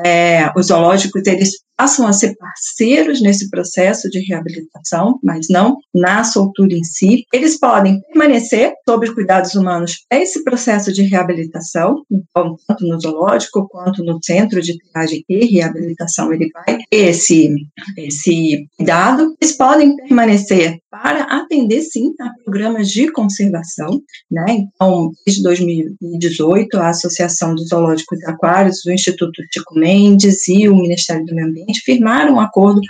[0.05, 6.22] é, os zoológicos eles passam a ser parceiros nesse processo de reabilitação, mas não na
[6.22, 7.24] soltura em si.
[7.32, 14.05] Eles podem permanecer sob cuidados humanos esse processo de reabilitação, então, tanto no zoológico quanto
[14.05, 17.53] no centro de triagem e reabilitação, ele vai esse,
[17.97, 19.34] esse cuidado.
[19.40, 24.45] Eles podem permanecer para atender, sim, a programas de conservação, né?
[24.51, 24.82] Então,
[25.24, 31.24] desde 2018, a Associação dos Zoológicos e Aquários, o Instituto Chico Mendes e o Ministério
[31.26, 32.80] do Meio Ambiente firmaram um acordo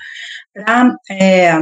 [0.54, 1.58] para é,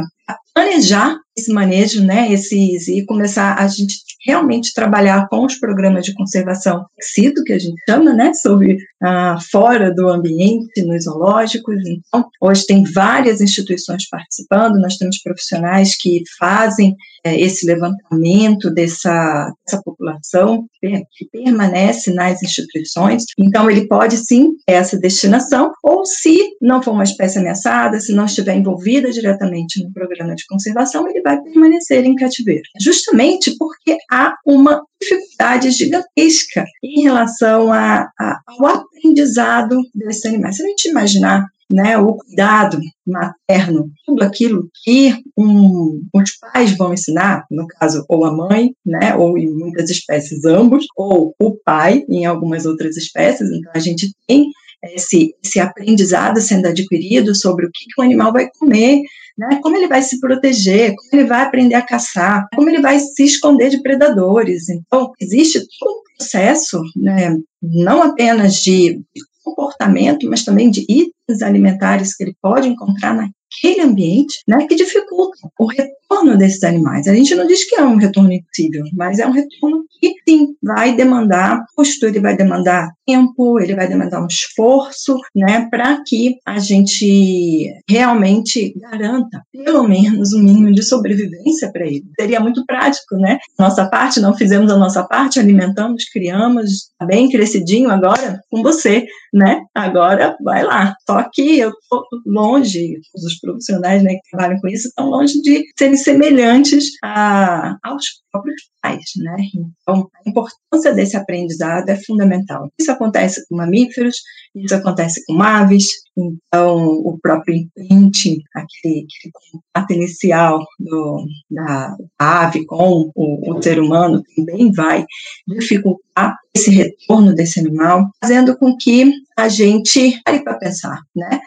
[0.55, 6.15] planejar esse manejo, né, esses, e começar a gente realmente trabalhar com os programas de
[6.15, 11.77] conservação cito que a gente chama, né, sobre ah, fora do ambiente, nos zoológicos.
[11.87, 19.53] Então, hoje tem várias instituições participando, nós temos profissionais que fazem é, esse levantamento dessa,
[19.67, 23.25] dessa população que permanece nas instituições.
[23.39, 28.25] Então, ele pode sim essa destinação, ou se não for uma espécie ameaçada, se não
[28.25, 32.63] estiver envolvida diretamente no programa de conservação, ele vai permanecer em cativeiro.
[32.81, 40.57] Justamente porque há uma dificuldade gigantesca em relação a, a, ao aprendizado desses animais.
[40.57, 46.93] Se a gente imaginar né, o cuidado materno, tudo aquilo que um, os pais vão
[46.93, 52.05] ensinar, no caso, ou a mãe, né, ou em muitas espécies ambos, ou o pai
[52.09, 54.51] em algumas outras espécies, então a gente tem
[54.83, 59.03] esse, esse aprendizado sendo adquirido sobre o que, que o animal vai comer,
[59.41, 62.99] né, como ele vai se proteger, como ele vai aprender a caçar, como ele vai
[63.01, 64.69] se esconder de predadores.
[64.69, 69.01] Então, existe todo um processo, né, não apenas de
[69.43, 73.15] comportamento, mas também de itens alimentares que ele pode encontrar
[73.51, 77.07] naquele ambiente, né, que dificultam o retorno desses animais.
[77.07, 80.55] A gente não diz que é um retorno impossível, mas é um retorno que, sim,
[80.63, 86.37] vai demandar custo, ele vai demandar tempo, ele vai demandar um esforço, né, para que
[86.47, 92.05] a gente realmente garanta pelo menos um mínimo de sobrevivência para ele.
[92.19, 93.39] Seria muito prático, né?
[93.59, 99.07] Nossa parte, não fizemos a nossa parte, alimentamos, criamos, está bem crescidinho agora com você,
[99.33, 99.63] né?
[99.75, 100.95] Agora vai lá.
[101.07, 105.65] Só que eu estou longe, os profissionais né, que trabalham com isso estão longe de
[105.79, 109.37] serem semelhantes a, aos próprios pais, né?
[109.55, 112.71] Então, a importância desse aprendizado é fundamental.
[112.81, 114.17] Isso acontece com mamíferos,
[114.55, 115.87] isso acontece com aves,
[116.17, 123.81] então o próprio imprinting, aquele, aquele contato inicial do, da ave com o, o ser
[123.81, 125.05] humano também vai
[125.47, 131.41] dificultar esse retorno desse animal, fazendo com que a gente pare para pensar, né?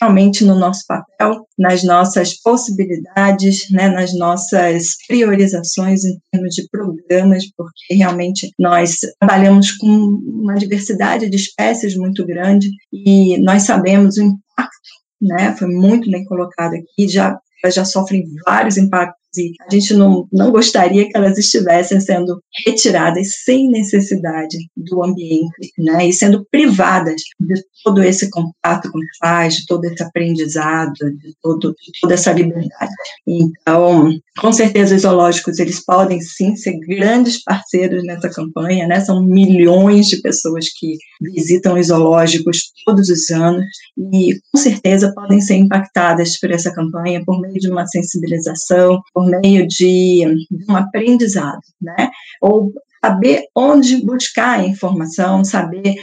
[0.00, 7.44] Realmente no nosso papel, nas nossas possibilidades, né, nas nossas priorizações em termos de programas,
[7.56, 14.22] porque realmente nós trabalhamos com uma diversidade de espécies muito grande e nós sabemos o
[14.22, 14.76] impacto,
[15.20, 20.26] né, foi muito bem colocado aqui, já já sofrem vários impactos e a gente não,
[20.32, 27.22] não gostaria que elas estivessem sendo retiradas sem necessidade do ambiente, né, e sendo privadas
[27.40, 32.14] de todo esse contato com os pais, de todo esse aprendizado, de, todo, de toda
[32.14, 32.92] essa liberdade.
[33.26, 39.22] Então, com certeza os zoológicos, eles podem sim ser grandes parceiros nessa campanha, né, são
[39.22, 43.64] milhões de pessoas que visitam os zoológicos todos os anos
[44.12, 49.25] e com certeza podem ser impactadas por essa campanha por meio de uma sensibilização, por
[49.26, 50.24] meio de,
[50.68, 52.10] um aprendizado, né?
[52.40, 52.72] Ou
[53.04, 55.94] saber onde buscar a informação, saber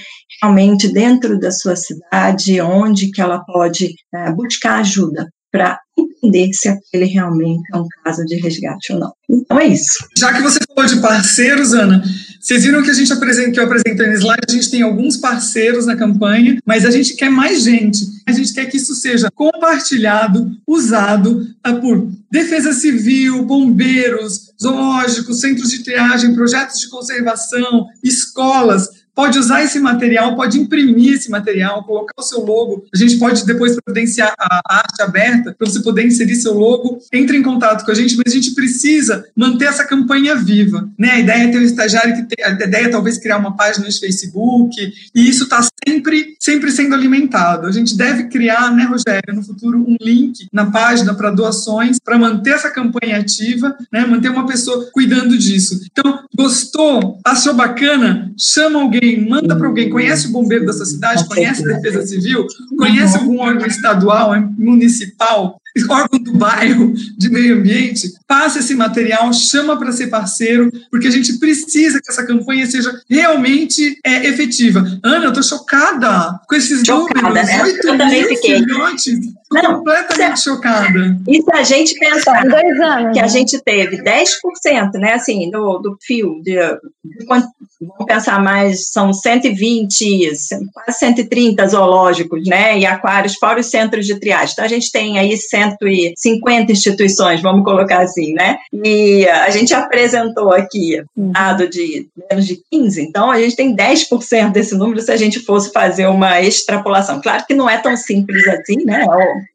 [0.41, 5.79] realmente dentro da sua cidade onde que ela pode é, buscar ajuda para
[6.23, 9.13] entender se aquele realmente é um caso de resgate ou não.
[9.29, 10.07] Então é isso.
[10.17, 12.03] Já que você falou de parceiros, Ana,
[12.39, 15.17] vocês viram que a gente apresenta, que eu apresentei no slide, a gente tem alguns
[15.17, 18.05] parceiros na campanha, mas a gente quer mais gente.
[18.27, 25.69] A gente quer que isso seja compartilhado, usado tá, por defesa civil, bombeiros, zoológicos, centros
[25.69, 32.13] de triagem, projetos de conservação, escolas, pode usar esse material, pode imprimir esse material, colocar
[32.17, 32.85] o seu logo.
[32.93, 36.99] A gente pode depois providenciar a arte aberta para você poder inserir seu logo.
[37.11, 40.89] Entre em contato com a gente, mas a gente precisa manter essa campanha viva.
[40.97, 41.11] Né?
[41.11, 43.85] A ideia é ter um estagiário que tem, a ideia é talvez criar uma página
[43.85, 44.75] no Facebook,
[45.13, 47.67] e isso está sempre, sempre sendo alimentado.
[47.67, 52.17] A gente deve criar, né, Rogério, no futuro, um link na página para doações, para
[52.17, 55.81] manter essa campanha ativa, né, manter uma pessoa cuidando disso.
[55.91, 57.19] Então, gostou?
[57.23, 58.31] Achou bacana?
[58.37, 62.07] Chama alguém alguém, manda para alguém, conhece o bombeiro da sua cidade, conhece a defesa
[62.07, 62.47] civil,
[62.77, 65.57] conhece algum órgão estadual, municipal,
[65.89, 71.11] órgão do bairro de meio ambiente, passa esse material, chama para ser parceiro, porque a
[71.11, 74.83] gente precisa que essa campanha seja realmente é, efetiva.
[75.03, 77.47] Ana, eu estou chocada com esses Chocada, números.
[77.47, 77.61] né?
[77.61, 78.57] 8 Eu também mil fiquei.
[78.57, 79.19] filhotes.
[79.51, 81.15] Não, completamente chocada.
[81.27, 83.13] E se a gente pensar anos.
[83.13, 83.27] que a né?
[83.27, 90.31] gente teve 10%, né, assim, do, do fio, de, de vamos pensar mais, são 120,
[90.73, 94.53] quase 130 zoológicos, né, e aquários, fora os centros de triagem.
[94.53, 100.53] Então, a gente tem aí 150 instituições, vamos colocar assim, né, e a gente apresentou
[100.53, 105.17] aqui dado de menos de 15, então a gente tem 10% desse número se a
[105.17, 107.19] gente fosse fazer uma extrapolação.
[107.21, 109.05] Claro que não é tão simples assim, né,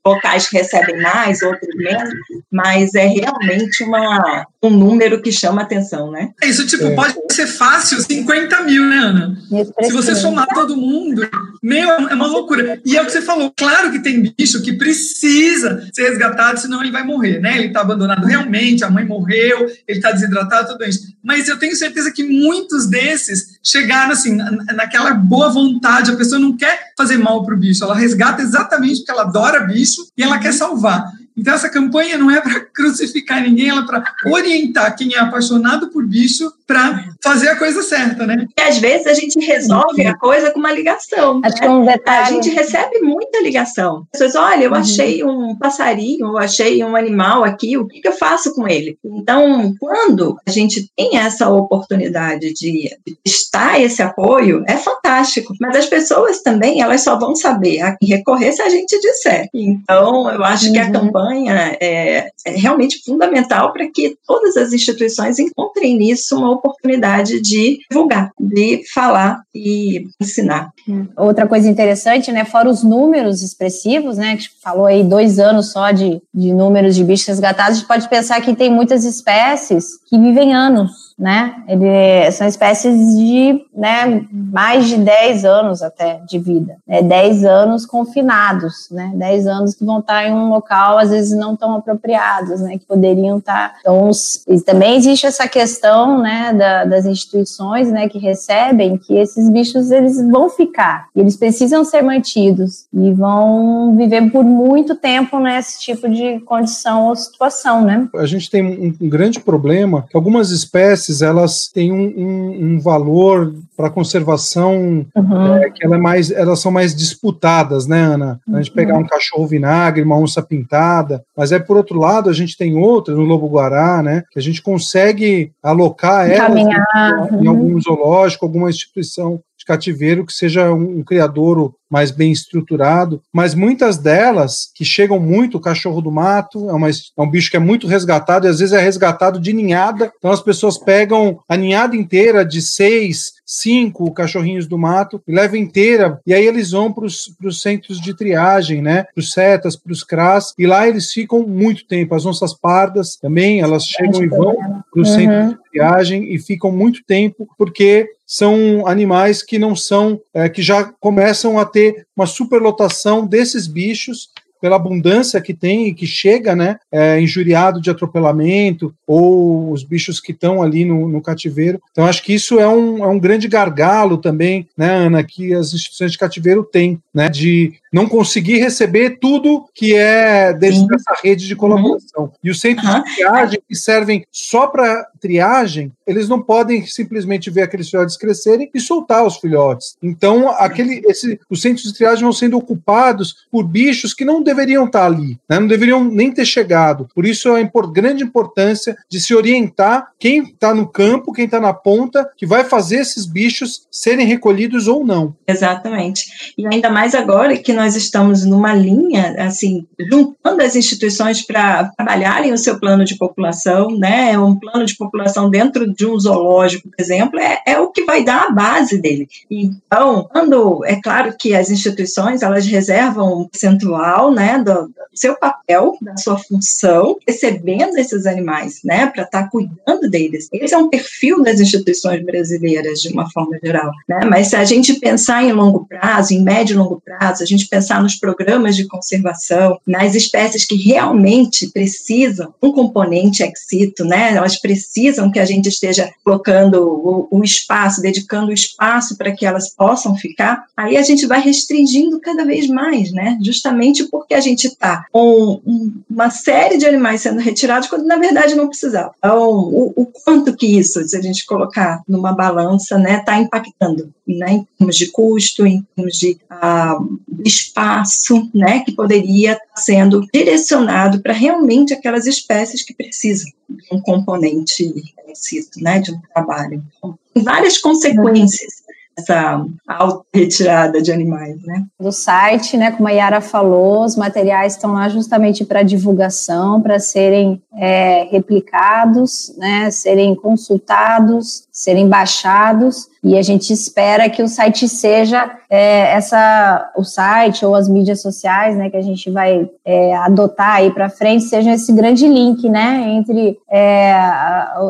[0.04, 2.10] locais que recebem mais, outros menos,
[2.50, 6.30] mas é realmente uma, um número que chama atenção, né?
[6.42, 6.94] É Isso, tipo, É.
[6.94, 9.38] pode ser fácil 50 mil, né, Ana?
[9.82, 11.28] Se você somar todo mundo,
[11.62, 12.80] meu, é uma loucura.
[12.84, 16.82] E é o que você falou, claro que tem bicho que precisa ser resgatado, senão
[16.82, 17.56] ele vai morrer, né?
[17.58, 18.47] Ele está abandonado realmente,
[18.84, 21.12] a mãe morreu, ele está desidratado, tudo isso.
[21.22, 26.38] Mas eu tenho certeza que muitos desses chegaram assim, na- naquela boa vontade, a pessoa
[26.40, 30.22] não quer fazer mal para o bicho, ela resgata exatamente porque ela adora bicho e
[30.22, 31.04] ela quer salvar.
[31.38, 35.88] Então, essa campanha não é para crucificar ninguém, ela é para orientar quem é apaixonado
[35.88, 38.46] por bicho para fazer a coisa certa, né?
[38.58, 41.40] E às vezes a gente resolve a coisa com uma ligação.
[41.42, 41.60] Acho né?
[41.60, 42.34] que é um A detalhe.
[42.34, 44.06] gente recebe muita ligação.
[44.12, 48.08] As pessoas, olha, eu achei um passarinho, eu achei um animal aqui, o que, que
[48.08, 48.98] eu faço com ele?
[49.02, 52.90] Então, quando a gente tem essa oportunidade de,
[53.24, 55.54] prestar esse apoio, é fantástico.
[55.58, 59.48] Mas as pessoas também, elas só vão saber a quem recorrer se a gente disser.
[59.54, 60.92] Então, eu acho que a Uhum.
[61.28, 67.78] Campanha é, é realmente fundamental para que todas as instituições encontrem nisso uma oportunidade de
[67.90, 70.70] divulgar, de falar e ensinar.
[71.16, 75.90] Outra coisa interessante, né, fora os números expressivos, né, que falou aí dois anos só
[75.90, 80.18] de, de números de bichos resgatados, a gente pode pensar que tem muitas espécies que
[80.18, 86.76] vivem anos, né, Ele, são espécies de, né, mais de 10 anos até de vida,
[86.86, 91.36] né, 10 anos confinados, né, 10 anos que vão estar em um local, às vezes
[91.36, 96.84] não tão apropriados, né, que poderiam estar, então, os, também existe essa questão, né, da-
[96.84, 102.86] das instituições, né, que recebem, que esses bichos, eles vão ficar, eles precisam ser mantidos,
[102.92, 108.08] e vão viver por muito tempo nesse tipo de condição ou situação, né.
[108.14, 113.54] a gente tem um grande problema que algumas espécies elas têm um, um- um valor
[113.76, 115.54] para conservação Uhum.
[115.54, 118.40] é, que ela é mais, elas são mais disputadas, né, Ana?
[118.52, 122.32] A gente pegar um cachorro vinagre, uma onça pintada, mas é por outro lado a
[122.32, 126.84] gente tem outra no lobo guará, né, que a gente consegue alocar Encaminhar,
[127.32, 127.50] em, em uhum.
[127.50, 133.96] algum zoológico, alguma instituição cativeiro que seja um, um criadouro mais bem estruturado, mas muitas
[133.96, 137.60] delas que chegam muito, o cachorro do mato é, uma, é um bicho que é
[137.60, 141.96] muito resgatado e às vezes é resgatado de ninhada, então as pessoas pegam a ninhada
[141.96, 147.06] inteira de seis, cinco cachorrinhos do mato e levam inteira, e aí eles vão para
[147.06, 151.46] os centros de triagem, né, para os setas, para os CRAS, e lá eles ficam
[151.46, 154.56] muito tempo, as onças pardas também, elas chegam e vão
[154.92, 155.14] para os Uhum.
[155.14, 160.60] centros de triagem e ficam muito tempo, porque são animais que não são, é, que
[160.60, 164.28] já começam a ter uma superlotação desses bichos
[164.60, 170.20] pela abundância que tem e que chega, né, é, injuriado de atropelamento ou os bichos
[170.20, 171.80] que estão ali no, no cativeiro.
[171.90, 175.72] Então, acho que isso é um, é um grande gargalo também, né, Ana, que as
[175.72, 180.86] instituições de cativeiro têm, né, de não conseguir receber tudo que é Sim.
[180.86, 182.32] dessa rede de colaboração.
[182.42, 183.02] E os centros Aham.
[183.02, 188.70] de triagem que servem só para triagem, eles não podem simplesmente ver aqueles filhotes crescerem
[188.74, 189.96] e soltar os filhotes.
[190.02, 194.86] Então, aquele, esse, os centros de triagem vão sendo ocupados por bichos que não deveriam
[194.86, 195.60] estar ali, né?
[195.60, 197.08] não deveriam nem ter chegado.
[197.14, 201.60] Por isso, a impor- grande importância de se orientar quem está no campo, quem está
[201.60, 205.34] na ponta, que vai fazer esses bichos serem recolhidos ou não.
[205.46, 206.54] Exatamente.
[206.56, 212.52] E ainda mais agora que nós estamos numa linha, assim, juntando as instituições para trabalharem
[212.52, 214.38] o seu plano de população, né?
[214.38, 218.24] Um plano de população dentro de um zoológico, por exemplo, é, é o que vai
[218.24, 219.28] dar a base dele.
[219.50, 225.36] Então, quando é claro que as instituições elas reservam um percentual, né, do, do seu
[225.36, 230.48] papel, da sua função, recebendo esses animais, né, para estar cuidando deles.
[230.52, 234.20] Esse é um perfil das instituições brasileiras de uma forma geral, né?
[234.24, 237.66] Mas se a gente pensar em longo prazo, em médio e longo prazo, a gente
[237.68, 244.34] pensar nos programas de conservação, nas espécies que realmente precisam um componente exito, né?
[244.34, 249.44] Elas precisam que a gente esteja colocando o, o espaço, dedicando o espaço para que
[249.44, 250.64] elas possam ficar.
[250.76, 253.38] Aí a gente vai restringindo cada vez mais, né?
[253.42, 258.04] Justamente por que a gente está com um, uma série de animais sendo retirados quando
[258.04, 259.14] na verdade não precisava.
[259.18, 264.12] Então, o, o quanto que isso, se a gente colocar numa balança, né, está impactando,
[264.26, 266.98] né, em termos de custo, em termos de ah,
[267.44, 274.00] espaço, né, que poderia estar sendo direcionado para realmente aquelas espécies que precisam de um
[274.00, 274.92] componente
[275.34, 276.82] cito, né, de um trabalho.
[276.98, 278.77] Então, várias consequências
[279.18, 281.84] essa auto-retirada de animais, né?
[282.00, 286.98] Do site, né, como a Yara falou, os materiais estão lá justamente para divulgação, para
[286.98, 294.88] serem é, replicados, né, serem consultados, serem baixados e a gente espera que o site
[294.88, 300.16] seja é, essa o site ou as mídias sociais né que a gente vai é,
[300.16, 304.12] adotar aí para frente sejam esse grande link né entre é,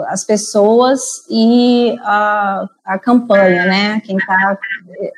[0.09, 4.57] as pessoas e a, a campanha né quem está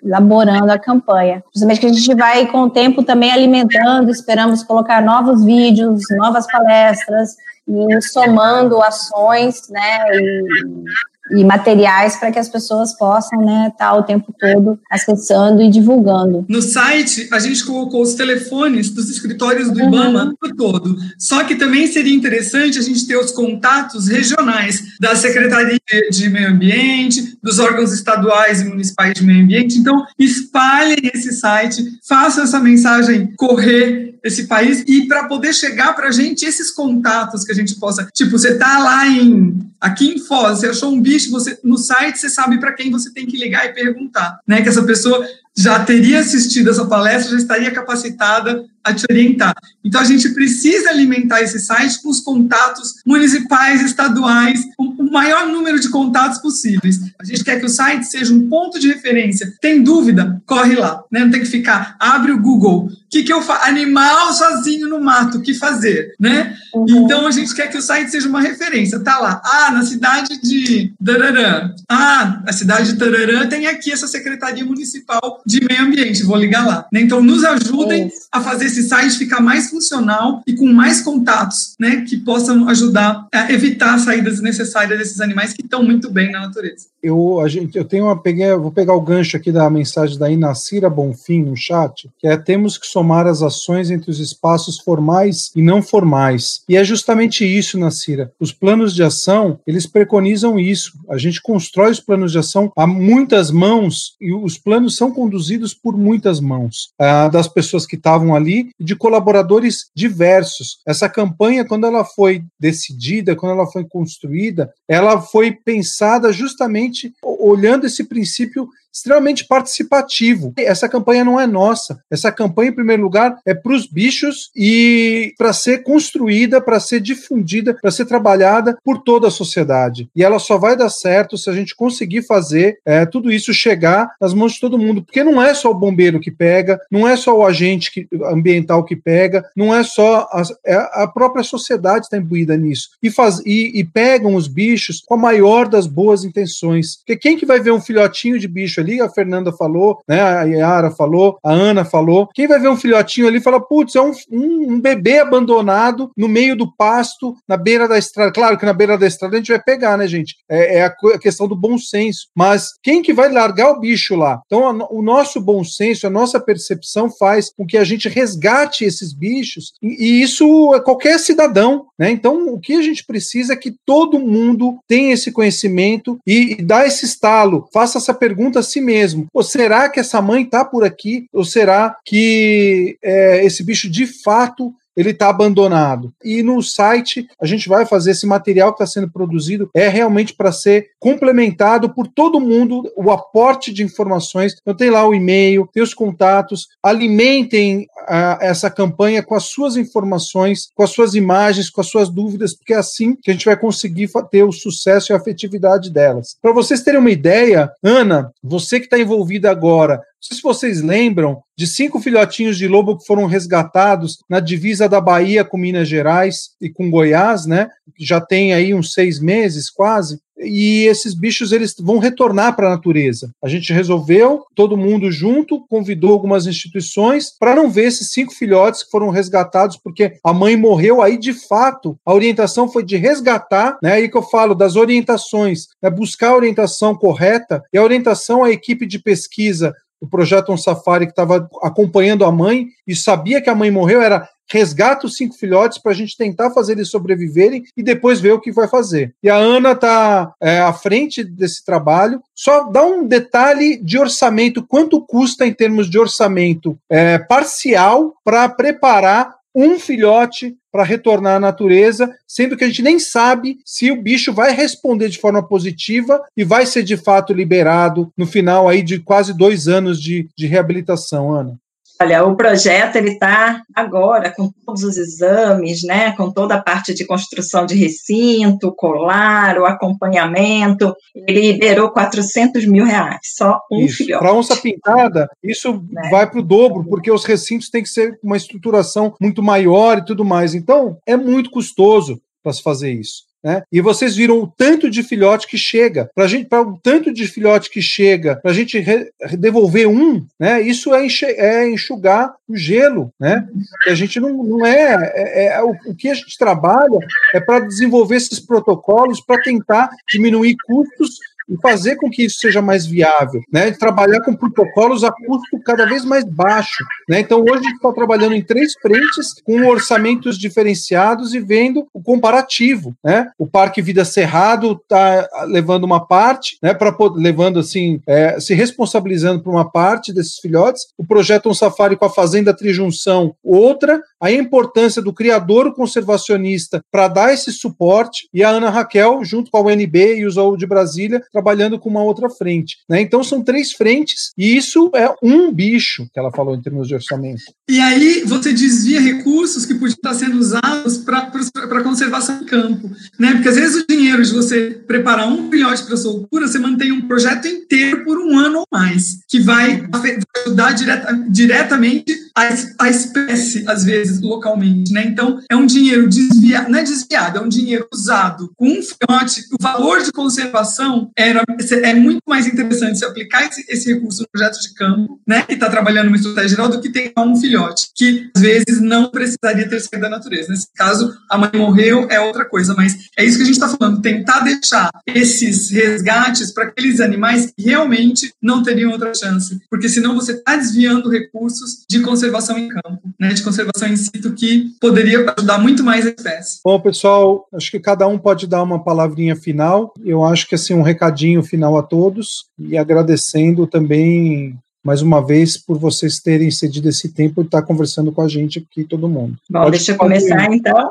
[0.04, 1.42] elaborando a campanha.
[1.54, 6.50] Justamente que a gente vai com o tempo também alimentando esperamos colocar novos vídeos novas
[6.50, 7.36] palestras
[7.68, 10.84] e somando ações né e,
[11.32, 15.70] e materiais para que as pessoas possam né, estar tá o tempo todo acessando e
[15.70, 16.44] divulgando.
[16.48, 20.56] No site, a gente colocou os telefones dos escritórios do IBAMA uhum.
[20.56, 20.96] todo.
[21.18, 25.78] Só que também seria interessante a gente ter os contatos regionais da Secretaria
[26.10, 29.78] de Meio Ambiente, dos órgãos estaduais e municipais de meio ambiente.
[29.78, 36.08] Então, espalhem esse site, façam essa mensagem correr esse país e para poder chegar para
[36.08, 38.08] a gente esses contatos que a gente possa.
[38.12, 39.58] Tipo, você tá lá em.
[39.80, 43.10] Aqui em Foz, você achou um bicho, você, no site você sabe para quem você
[43.12, 44.60] tem que ligar e perguntar, né?
[44.60, 45.26] Que essa pessoa
[45.60, 49.54] já teria assistido essa palestra, já estaria capacitada a te orientar.
[49.84, 55.46] Então, a gente precisa alimentar esse site com os contatos municipais, estaduais, com o maior
[55.48, 56.98] número de contatos possíveis.
[57.20, 59.52] A gente quer que o site seja um ponto de referência.
[59.60, 60.40] Tem dúvida?
[60.46, 61.02] Corre lá.
[61.10, 61.20] Né?
[61.20, 62.86] Não tem que ficar, abre o Google.
[62.86, 63.68] O que, que eu faço?
[63.68, 66.14] Animal sozinho no mato, o que fazer?
[66.18, 66.56] Né?
[66.74, 67.04] Uhum.
[67.04, 69.00] Então, a gente quer que o site seja uma referência.
[69.00, 71.74] Tá lá, ah, na cidade de Dararã.
[71.88, 76.22] Ah, a cidade de Tararã tem aqui essa Secretaria Municipal de Meio Ambiente.
[76.22, 76.86] Vou ligar lá.
[76.92, 77.00] Né?
[77.00, 82.02] Então, nos ajudem a fazer esse site ficar mais funcional e com mais contatos, né,
[82.02, 86.86] que possam ajudar a evitar saídas desnecessárias desses animais que estão muito bem na natureza.
[87.02, 90.30] Eu, a gente, eu tenho uma, peguei, vou pegar o gancho aqui da mensagem da
[90.30, 95.50] Inacira Bonfim no chat, que é temos que somar as ações entre os espaços formais
[95.54, 96.62] e não formais.
[96.68, 98.32] E é justamente isso, Nacira.
[98.38, 100.92] Os planos de ação, eles preconizam isso.
[101.08, 105.74] A gente constrói os planos de ação a muitas mãos e os planos são conduzidos
[105.74, 110.78] por muitas mãos ah, das pessoas que estavam ali de colaboradores diversos.
[110.86, 116.89] Essa campanha, quando ela foi decidida, quando ela foi construída, ela foi pensada justamente
[117.22, 120.52] olhando esse princípio extremamente participativo.
[120.56, 122.00] Essa campanha não é nossa.
[122.10, 127.00] Essa campanha, em primeiro lugar, é para os bichos e para ser construída, para ser
[127.00, 130.08] difundida, para ser trabalhada por toda a sociedade.
[130.14, 134.10] E ela só vai dar certo se a gente conseguir fazer é, tudo isso chegar
[134.20, 137.16] nas mãos de todo mundo, porque não é só o bombeiro que pega, não é
[137.16, 142.06] só o agente que, ambiental que pega, não é só a, é a própria sociedade
[142.06, 146.24] está imbuída nisso e, faz, e, e pegam os bichos com a maior das boas
[146.24, 146.96] intenções.
[146.96, 150.42] Porque quem que vai ver um filhotinho de bicho ali, a Fernanda falou, né, a
[150.44, 152.28] Yara falou, a Ana falou.
[152.34, 156.28] Quem vai ver um filhotinho ali fala, putz, é um, um, um, bebê abandonado no
[156.28, 158.32] meio do pasto, na beira da estrada.
[158.32, 160.36] Claro que na beira da estrada a gente vai pegar, né, gente?
[160.48, 162.28] É, é a, a, questão do bom senso.
[162.34, 164.40] Mas quem que vai largar o bicho lá?
[164.46, 168.84] Então, a, o nosso bom senso, a nossa percepção faz com que a gente resgate
[168.84, 172.10] esses bichos, e, e isso é qualquer cidadão, né?
[172.10, 176.62] Então, o que a gente precisa é que todo mundo tenha esse conhecimento e, e
[176.62, 179.26] dá esse estalo, faça essa pergunta si mesmo.
[179.32, 181.26] Ou será que essa mãe está por aqui?
[181.32, 186.12] Ou será que é, esse bicho de fato ele está abandonado.
[186.22, 190.34] E no site a gente vai fazer esse material que está sendo produzido é realmente
[190.34, 194.54] para ser complementado por todo mundo, o aporte de informações.
[194.60, 199.76] Então tem lá o e-mail, tem os contatos, alimentem a, essa campanha com as suas
[199.76, 203.46] informações, com as suas imagens, com as suas dúvidas, porque é assim que a gente
[203.46, 206.36] vai conseguir ter o sucesso e a afetividade delas.
[206.40, 211.42] Para vocês terem uma ideia, Ana, você que está envolvida agora, sei se vocês lembram
[211.56, 216.50] de cinco filhotinhos de lobo que foram resgatados na divisa da Bahia com Minas Gerais
[216.60, 217.68] e com Goiás, né?
[217.98, 222.70] Já tem aí uns seis meses quase e esses bichos eles vão retornar para a
[222.70, 223.30] natureza.
[223.42, 228.82] A gente resolveu, todo mundo junto, convidou algumas instituições para não ver esses cinco filhotes
[228.82, 231.02] que foram resgatados porque a mãe morreu.
[231.02, 233.94] Aí, de fato, a orientação foi de resgatar, né?
[233.94, 235.90] Aí que eu falo das orientações, né?
[235.90, 241.06] buscar a orientação correta e a orientação à equipe de pesquisa do projeto On Safari
[241.06, 245.36] que estava acompanhando a mãe e sabia que a mãe morreu era resgata os cinco
[245.36, 249.14] filhotes para a gente tentar fazer eles sobreviverem e depois ver o que vai fazer.
[249.22, 252.20] E a Ana está é, à frente desse trabalho.
[252.34, 258.48] Só dá um detalhe de orçamento, quanto custa em termos de orçamento é, parcial para
[258.48, 264.00] preparar um filhote para retornar à natureza, sendo que a gente nem sabe se o
[264.00, 268.82] bicho vai responder de forma positiva e vai ser de fato liberado no final aí
[268.82, 271.58] de quase dois anos de, de reabilitação, Ana.
[272.02, 276.94] Olha, o projeto ele está agora com todos os exames, né, com toda a parte
[276.94, 280.94] de construção de recinto, colar, o acompanhamento.
[281.14, 283.98] Ele liberou 400 mil reais, só um isso.
[283.98, 284.22] filhote.
[284.24, 286.08] Para onça pintada, isso Né?
[286.10, 290.04] vai para o dobro, porque os recintos têm que ser uma estruturação muito maior e
[290.04, 290.54] tudo mais.
[290.54, 293.29] Então, é muito custoso para se fazer isso.
[293.42, 293.62] Né?
[293.72, 296.10] E vocês viram o tanto de filhote que chega.
[296.14, 300.24] Para gente, para o tanto de filhote que chega, para a gente re- devolver um,
[300.38, 300.60] né?
[300.60, 303.48] Isso é, enche- é enxugar o gelo, né?
[303.82, 306.98] Que a gente não, não é, é- é- o, o que a gente trabalha
[307.34, 311.18] é para desenvolver esses protocolos para tentar diminuir custos
[311.50, 313.72] e fazer com que isso seja mais viável, né?
[313.72, 317.20] Trabalhar com protocolos a custo cada vez mais baixo, né?
[317.20, 322.00] Então hoje a gente está trabalhando em três frentes com orçamentos diferenciados e vendo o
[322.00, 323.30] comparativo, né?
[323.38, 326.72] O Parque Vida Cerrado está levando uma parte, né?
[326.72, 330.86] Para levando assim, é, se responsabilizando por uma parte desses filhotes.
[330.96, 334.00] O projeto Um Safari com a Fazenda Trijunção, outra.
[334.20, 339.56] A importância do criador conservacionista para dar esse suporte e a Ana Raquel junto com
[339.56, 343.00] a UNB e o Zool de Brasília trabalhando com uma outra frente, né?
[343.00, 346.94] Então são três frentes e isso é um bicho que ela falou em termos de
[346.94, 347.42] orçamento.
[347.68, 353.32] E aí você desvia recursos que podiam estar sendo usados para conservação em campo, né?
[353.32, 357.08] Porque às vezes o dinheiro de você preparar um filhote para soltura, você mantém um
[357.08, 362.88] projeto inteiro por um ano ou mais, que vai vai ajudar direta, diretamente a, a
[362.88, 365.04] espécie, às vezes, localmente, né?
[365.04, 369.42] Então, é um dinheiro desviado, não é desviado, é um dinheiro usado com um filhote,
[369.52, 371.42] o valor de conservação era,
[371.82, 375.42] é muito mais interessante se aplicar esse, esse recurso no projeto de campo, né?
[375.42, 379.10] Que está trabalhando uma estratégia geral, do que ter um filhote, que às vezes não
[379.10, 380.48] precisaria ter saído da natureza.
[380.48, 383.68] Nesse caso, a mãe morreu, é outra coisa, mas é isso que a gente está
[383.68, 389.88] falando, tentar deixar esses resgates para aqueles animais que realmente não teriam outra chance, porque
[389.88, 393.28] senão você está desviando recursos de conservação em campo, né?
[393.32, 396.60] De conservação in situ que poderia ajudar muito mais a espécie.
[396.64, 399.92] Bom, pessoal, acho que cada um pode dar uma palavrinha final.
[400.04, 405.58] Eu acho que assim um recadinho final a todos e agradecendo também mais uma vez
[405.58, 409.36] por vocês terem cedido esse tempo e estar conversando com a gente aqui todo mundo.
[409.50, 410.90] Bom, Pode- deixa eu começar então.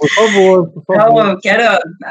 [0.00, 1.26] Por favor, por Então, favor.
[1.28, 1.62] eu quero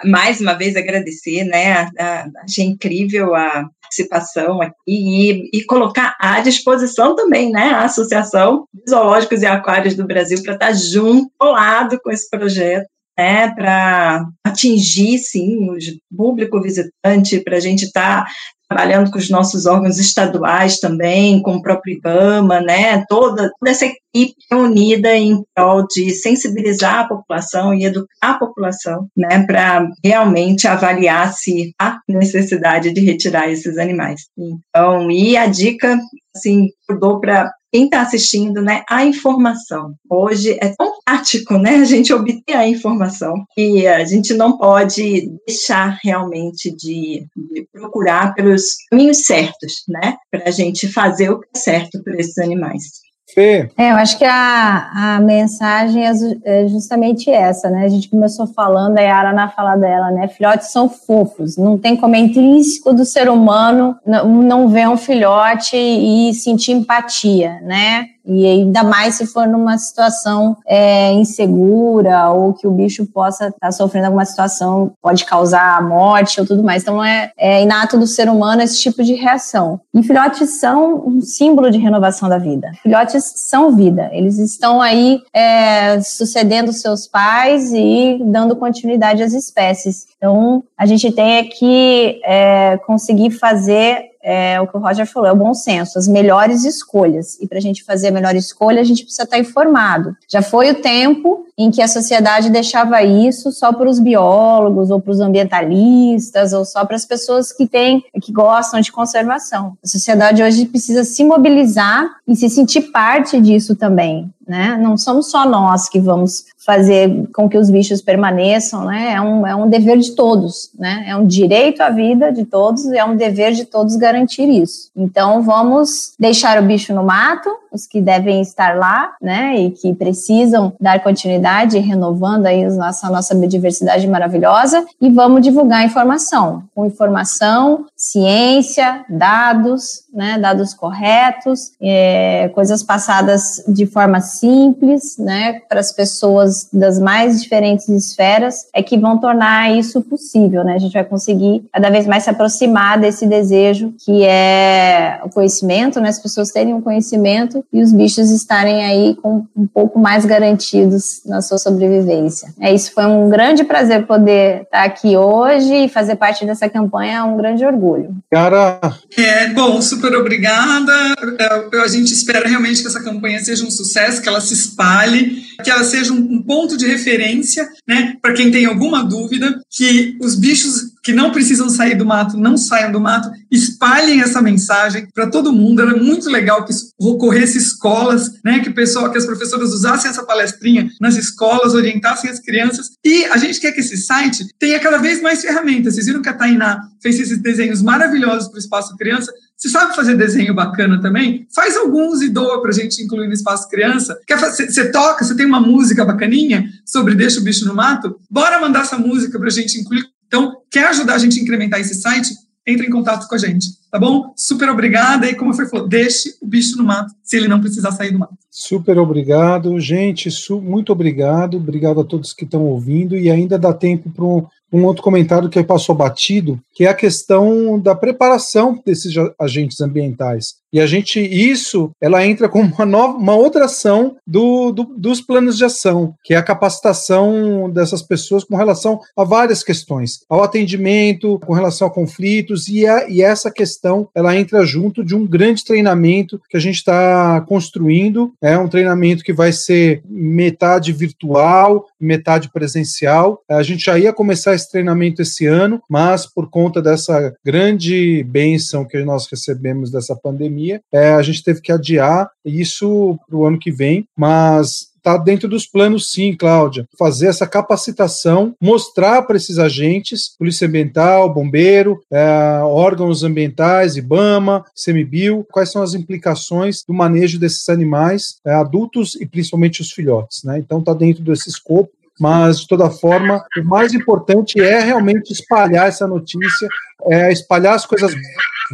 [0.05, 1.73] mais uma vez agradecer, né?
[1.73, 7.71] a- a- achei incrível a participação aqui e, e colocar à disposição também, né?
[7.71, 12.87] A Associação de Zoológicos e Aquários do Brasil para estar junto, colado com esse projeto.
[13.19, 15.77] Né, para atingir, sim, o
[16.15, 18.25] público visitante, para a gente estar
[18.71, 23.85] trabalhando com os nossos órgãos estaduais também, com o próprio IBAMA, né, toda, toda essa
[23.85, 30.67] equipe unida em prol de sensibilizar a população e educar a população, né, para realmente
[30.67, 34.21] avaliar se há necessidade de retirar esses animais.
[34.37, 35.99] Então, e a dica,
[36.33, 39.95] assim, eu dou para quem está assistindo, né, a informação.
[40.09, 45.31] Hoje é tão prático, né, a gente obter a informação e a gente não pode
[45.47, 51.47] deixar realmente de, de procurar pelos caminhos certos, né, para a gente fazer o que
[51.55, 53.10] é certo para esses animais.
[53.33, 56.11] Fê, É, eu acho que a, a mensagem é
[56.43, 57.85] é justamente essa, né?
[57.85, 60.27] A gente começou falando, a Yara na fala dela, né?
[60.27, 64.97] Filhotes são fofos, não tem como é intrínseco do ser humano não, não ver um
[64.97, 68.07] filhote e sentir empatia, né?
[68.25, 73.71] E ainda mais se for numa situação é, insegura ou que o bicho possa estar
[73.71, 76.83] sofrendo alguma situação, pode causar morte ou tudo mais.
[76.83, 79.79] Então é, é inato do ser humano esse tipo de reação.
[79.93, 82.71] E filhotes são um símbolo de renovação da vida.
[82.81, 84.09] Filhotes são vida.
[84.13, 90.07] Eles estão aí é, sucedendo seus pais e dando continuidade às espécies.
[90.17, 95.31] Então a gente tem que é, conseguir fazer é o que o Roger falou, é
[95.31, 97.37] o bom senso, as melhores escolhas.
[97.39, 100.15] E para a gente fazer a melhor escolha, a gente precisa estar informado.
[100.27, 104.99] Já foi o tempo em que a sociedade deixava isso só para os biólogos ou
[104.99, 109.77] para os ambientalistas ou só para as pessoas que têm, que gostam de conservação.
[109.83, 114.31] A sociedade hoje precisa se mobilizar e se sentir parte disso também.
[114.47, 114.77] Né?
[114.81, 119.13] Não somos só nós que vamos fazer com que os bichos permaneçam, né?
[119.13, 121.05] É um, é um dever de todos, né?
[121.07, 124.89] É um direito à vida de todos e é um dever de todos garantir isso.
[124.95, 129.55] Então vamos deixar o bicho no mato, os que devem estar lá, né?
[129.57, 136.63] E que precisam dar continuidade, renovando aí a nossa, biodiversidade maravilhosa e vamos divulgar informação,
[136.75, 140.37] com informação, ciência, dados, né?
[140.37, 145.61] Dados corretos, é, coisas passadas de forma simples, né?
[145.67, 150.75] Para as pessoas pessoas das mais diferentes esferas é que vão tornar isso possível, né?
[150.75, 155.99] A gente vai conseguir cada vez mais se aproximar desse desejo que é o conhecimento,
[155.99, 156.09] né?
[156.09, 161.21] As pessoas terem um conhecimento e os bichos estarem aí com um pouco mais garantidos
[161.25, 162.53] na sua sobrevivência.
[162.59, 167.17] É isso, foi um grande prazer poder estar aqui hoje e fazer parte dessa campanha,
[167.17, 168.15] é um grande orgulho.
[168.31, 168.79] Cara,
[169.17, 170.93] É, bom, super obrigada.
[171.39, 175.43] É, A gente espera realmente que essa campanha seja um sucesso, que ela se espalhe,
[175.63, 180.17] que ela seja um, um ponto de referência, né, para quem tem alguma dúvida, que
[180.21, 185.07] os bichos que não precisam sair do mato não saiam do mato, espalhem essa mensagem
[185.13, 185.81] para todo mundo.
[185.81, 190.23] Era muito legal que isso ocorresse escolas, né, que o que as professoras usassem essa
[190.23, 192.91] palestrinha nas escolas, orientassem as crianças.
[193.03, 195.95] E a gente quer que esse site tenha cada vez mais ferramentas.
[195.95, 199.31] Vocês viram que a Tainá fez esses desenhos maravilhosos para o Espaço Criança.
[199.57, 201.47] Você sabe fazer desenho bacana também?
[201.53, 204.17] Faz alguns e doa para a gente incluir no Espaço Criança.
[204.25, 208.19] Quer fazer, você toca, você tem uma música bacaninha sobre Deixa o Bicho no Mato?
[208.29, 210.05] Bora mandar essa música para a gente incluir.
[210.25, 212.33] Então, quer ajudar a gente a incrementar esse site?
[212.65, 214.33] Entre em contato com a gente, tá bom?
[214.37, 215.27] Super obrigada.
[215.27, 218.19] E como foi falou, deixe o bicho no mato, se ele não precisar sair do
[218.19, 218.35] mato.
[218.51, 219.79] super obrigado.
[219.79, 221.57] Gente, su- muito obrigado.
[221.57, 223.17] Obrigado a todos que estão ouvindo.
[223.17, 226.93] E ainda dá tempo para um, um outro comentário que passou batido, que é a
[226.93, 230.60] questão da preparação desses agentes ambientais.
[230.73, 235.21] E a gente, isso, ela entra como uma, nova, uma outra ação do, do- dos
[235.21, 240.43] planos de ação, que é a capacitação dessas pessoas com relação a várias questões, ao
[240.43, 245.25] atendimento, com relação a conflitos, e, a- e essa questão, ela entra junto de um
[245.25, 251.85] grande treinamento que a gente está construindo, é um treinamento que vai ser metade virtual,
[251.99, 253.41] metade presencial.
[253.49, 258.85] A gente já ia começar esse treinamento esse ano, mas por conta dessa grande bênção
[258.85, 260.60] que nós recebemos dessa pandemia,
[260.91, 265.49] é, a gente teve que adiar isso para o ano que vem, mas está dentro
[265.49, 266.87] dos planos, sim, Cláudia.
[266.97, 275.45] Fazer essa capacitação, mostrar para esses agentes, Polícia Ambiental, Bombeiro, é, órgãos ambientais, IBAMA, CMBio,
[275.51, 280.43] quais são as implicações do manejo desses animais, é, adultos e principalmente os filhotes.
[280.43, 280.59] Né?
[280.59, 281.91] Então, está dentro desse escopo
[282.21, 286.67] mas de toda forma, o mais importante é realmente espalhar essa notícia,
[287.07, 288.13] é espalhar as coisas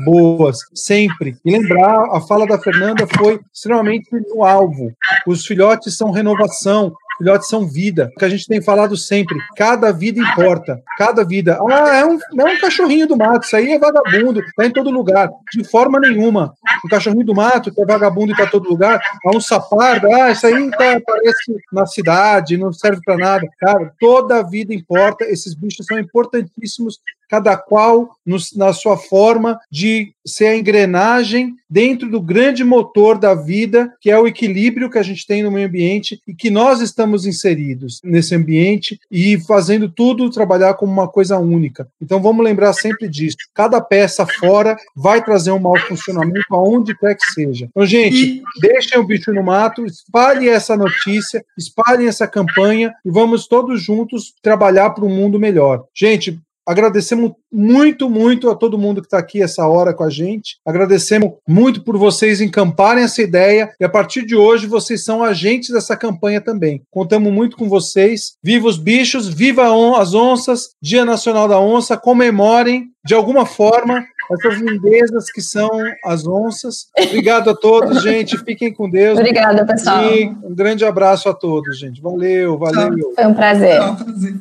[0.04, 1.38] boas, sempre.
[1.46, 4.92] E lembrar, a fala da Fernanda foi extremamente no alvo.
[5.26, 8.12] Os filhotes são renovação, filhotes são vida.
[8.16, 11.60] O que a gente tem falado sempre, cada vida importa, cada vida.
[11.70, 14.90] Ah, é um, é um cachorrinho do mato, isso aí é vagabundo, tá em todo
[14.90, 15.30] lugar.
[15.54, 16.54] De forma nenhuma.
[16.86, 20.12] Um cachorrinho do mato, que é vagabundo e tá em todo lugar, é um sapardo,
[20.14, 23.48] ah, isso aí tá, aparece na cidade, não serve para nada.
[23.60, 30.14] Cara, toda vida importa, esses bichos são importantíssimos cada qual no, na sua forma de
[30.26, 35.04] ser a engrenagem dentro do grande motor da vida, que é o equilíbrio que a
[35.04, 40.30] gente tem no meio ambiente e que nós estamos inseridos nesse ambiente e fazendo tudo
[40.30, 41.88] trabalhar como uma coisa única.
[42.02, 43.38] Então vamos lembrar sempre disso.
[43.54, 47.68] Cada peça fora vai trazer um mau funcionamento aonde quer que seja.
[47.70, 53.48] Então, gente, deixem o bicho no mato, espalhem essa notícia, espalhem essa campanha e vamos
[53.48, 55.86] todos juntos trabalhar para um mundo melhor.
[55.94, 60.58] Gente, Agradecemos muito, muito a todo mundo que está aqui essa hora com a gente.
[60.66, 65.70] Agradecemos muito por vocês encamparem essa ideia e a partir de hoje vocês são agentes
[65.70, 66.82] dessa campanha também.
[66.92, 68.34] Contamos muito com vocês.
[68.44, 69.64] Viva os bichos, viva
[69.98, 71.96] as onças, Dia Nacional da Onça.
[71.96, 75.70] Comemorem de alguma forma essas lindezas que são
[76.04, 76.88] as onças.
[77.00, 78.38] Obrigado a todos, gente.
[78.44, 79.18] Fiquem com Deus.
[79.18, 80.04] Obrigada, pessoal.
[80.04, 82.02] E um grande abraço a todos, gente.
[82.02, 83.14] Valeu, valeu.
[83.16, 83.80] Foi um prazer.
[83.80, 84.34] Tchau, prazer.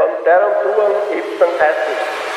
[0.00, 2.29] von der und darum Tuan Ibsen Hessen.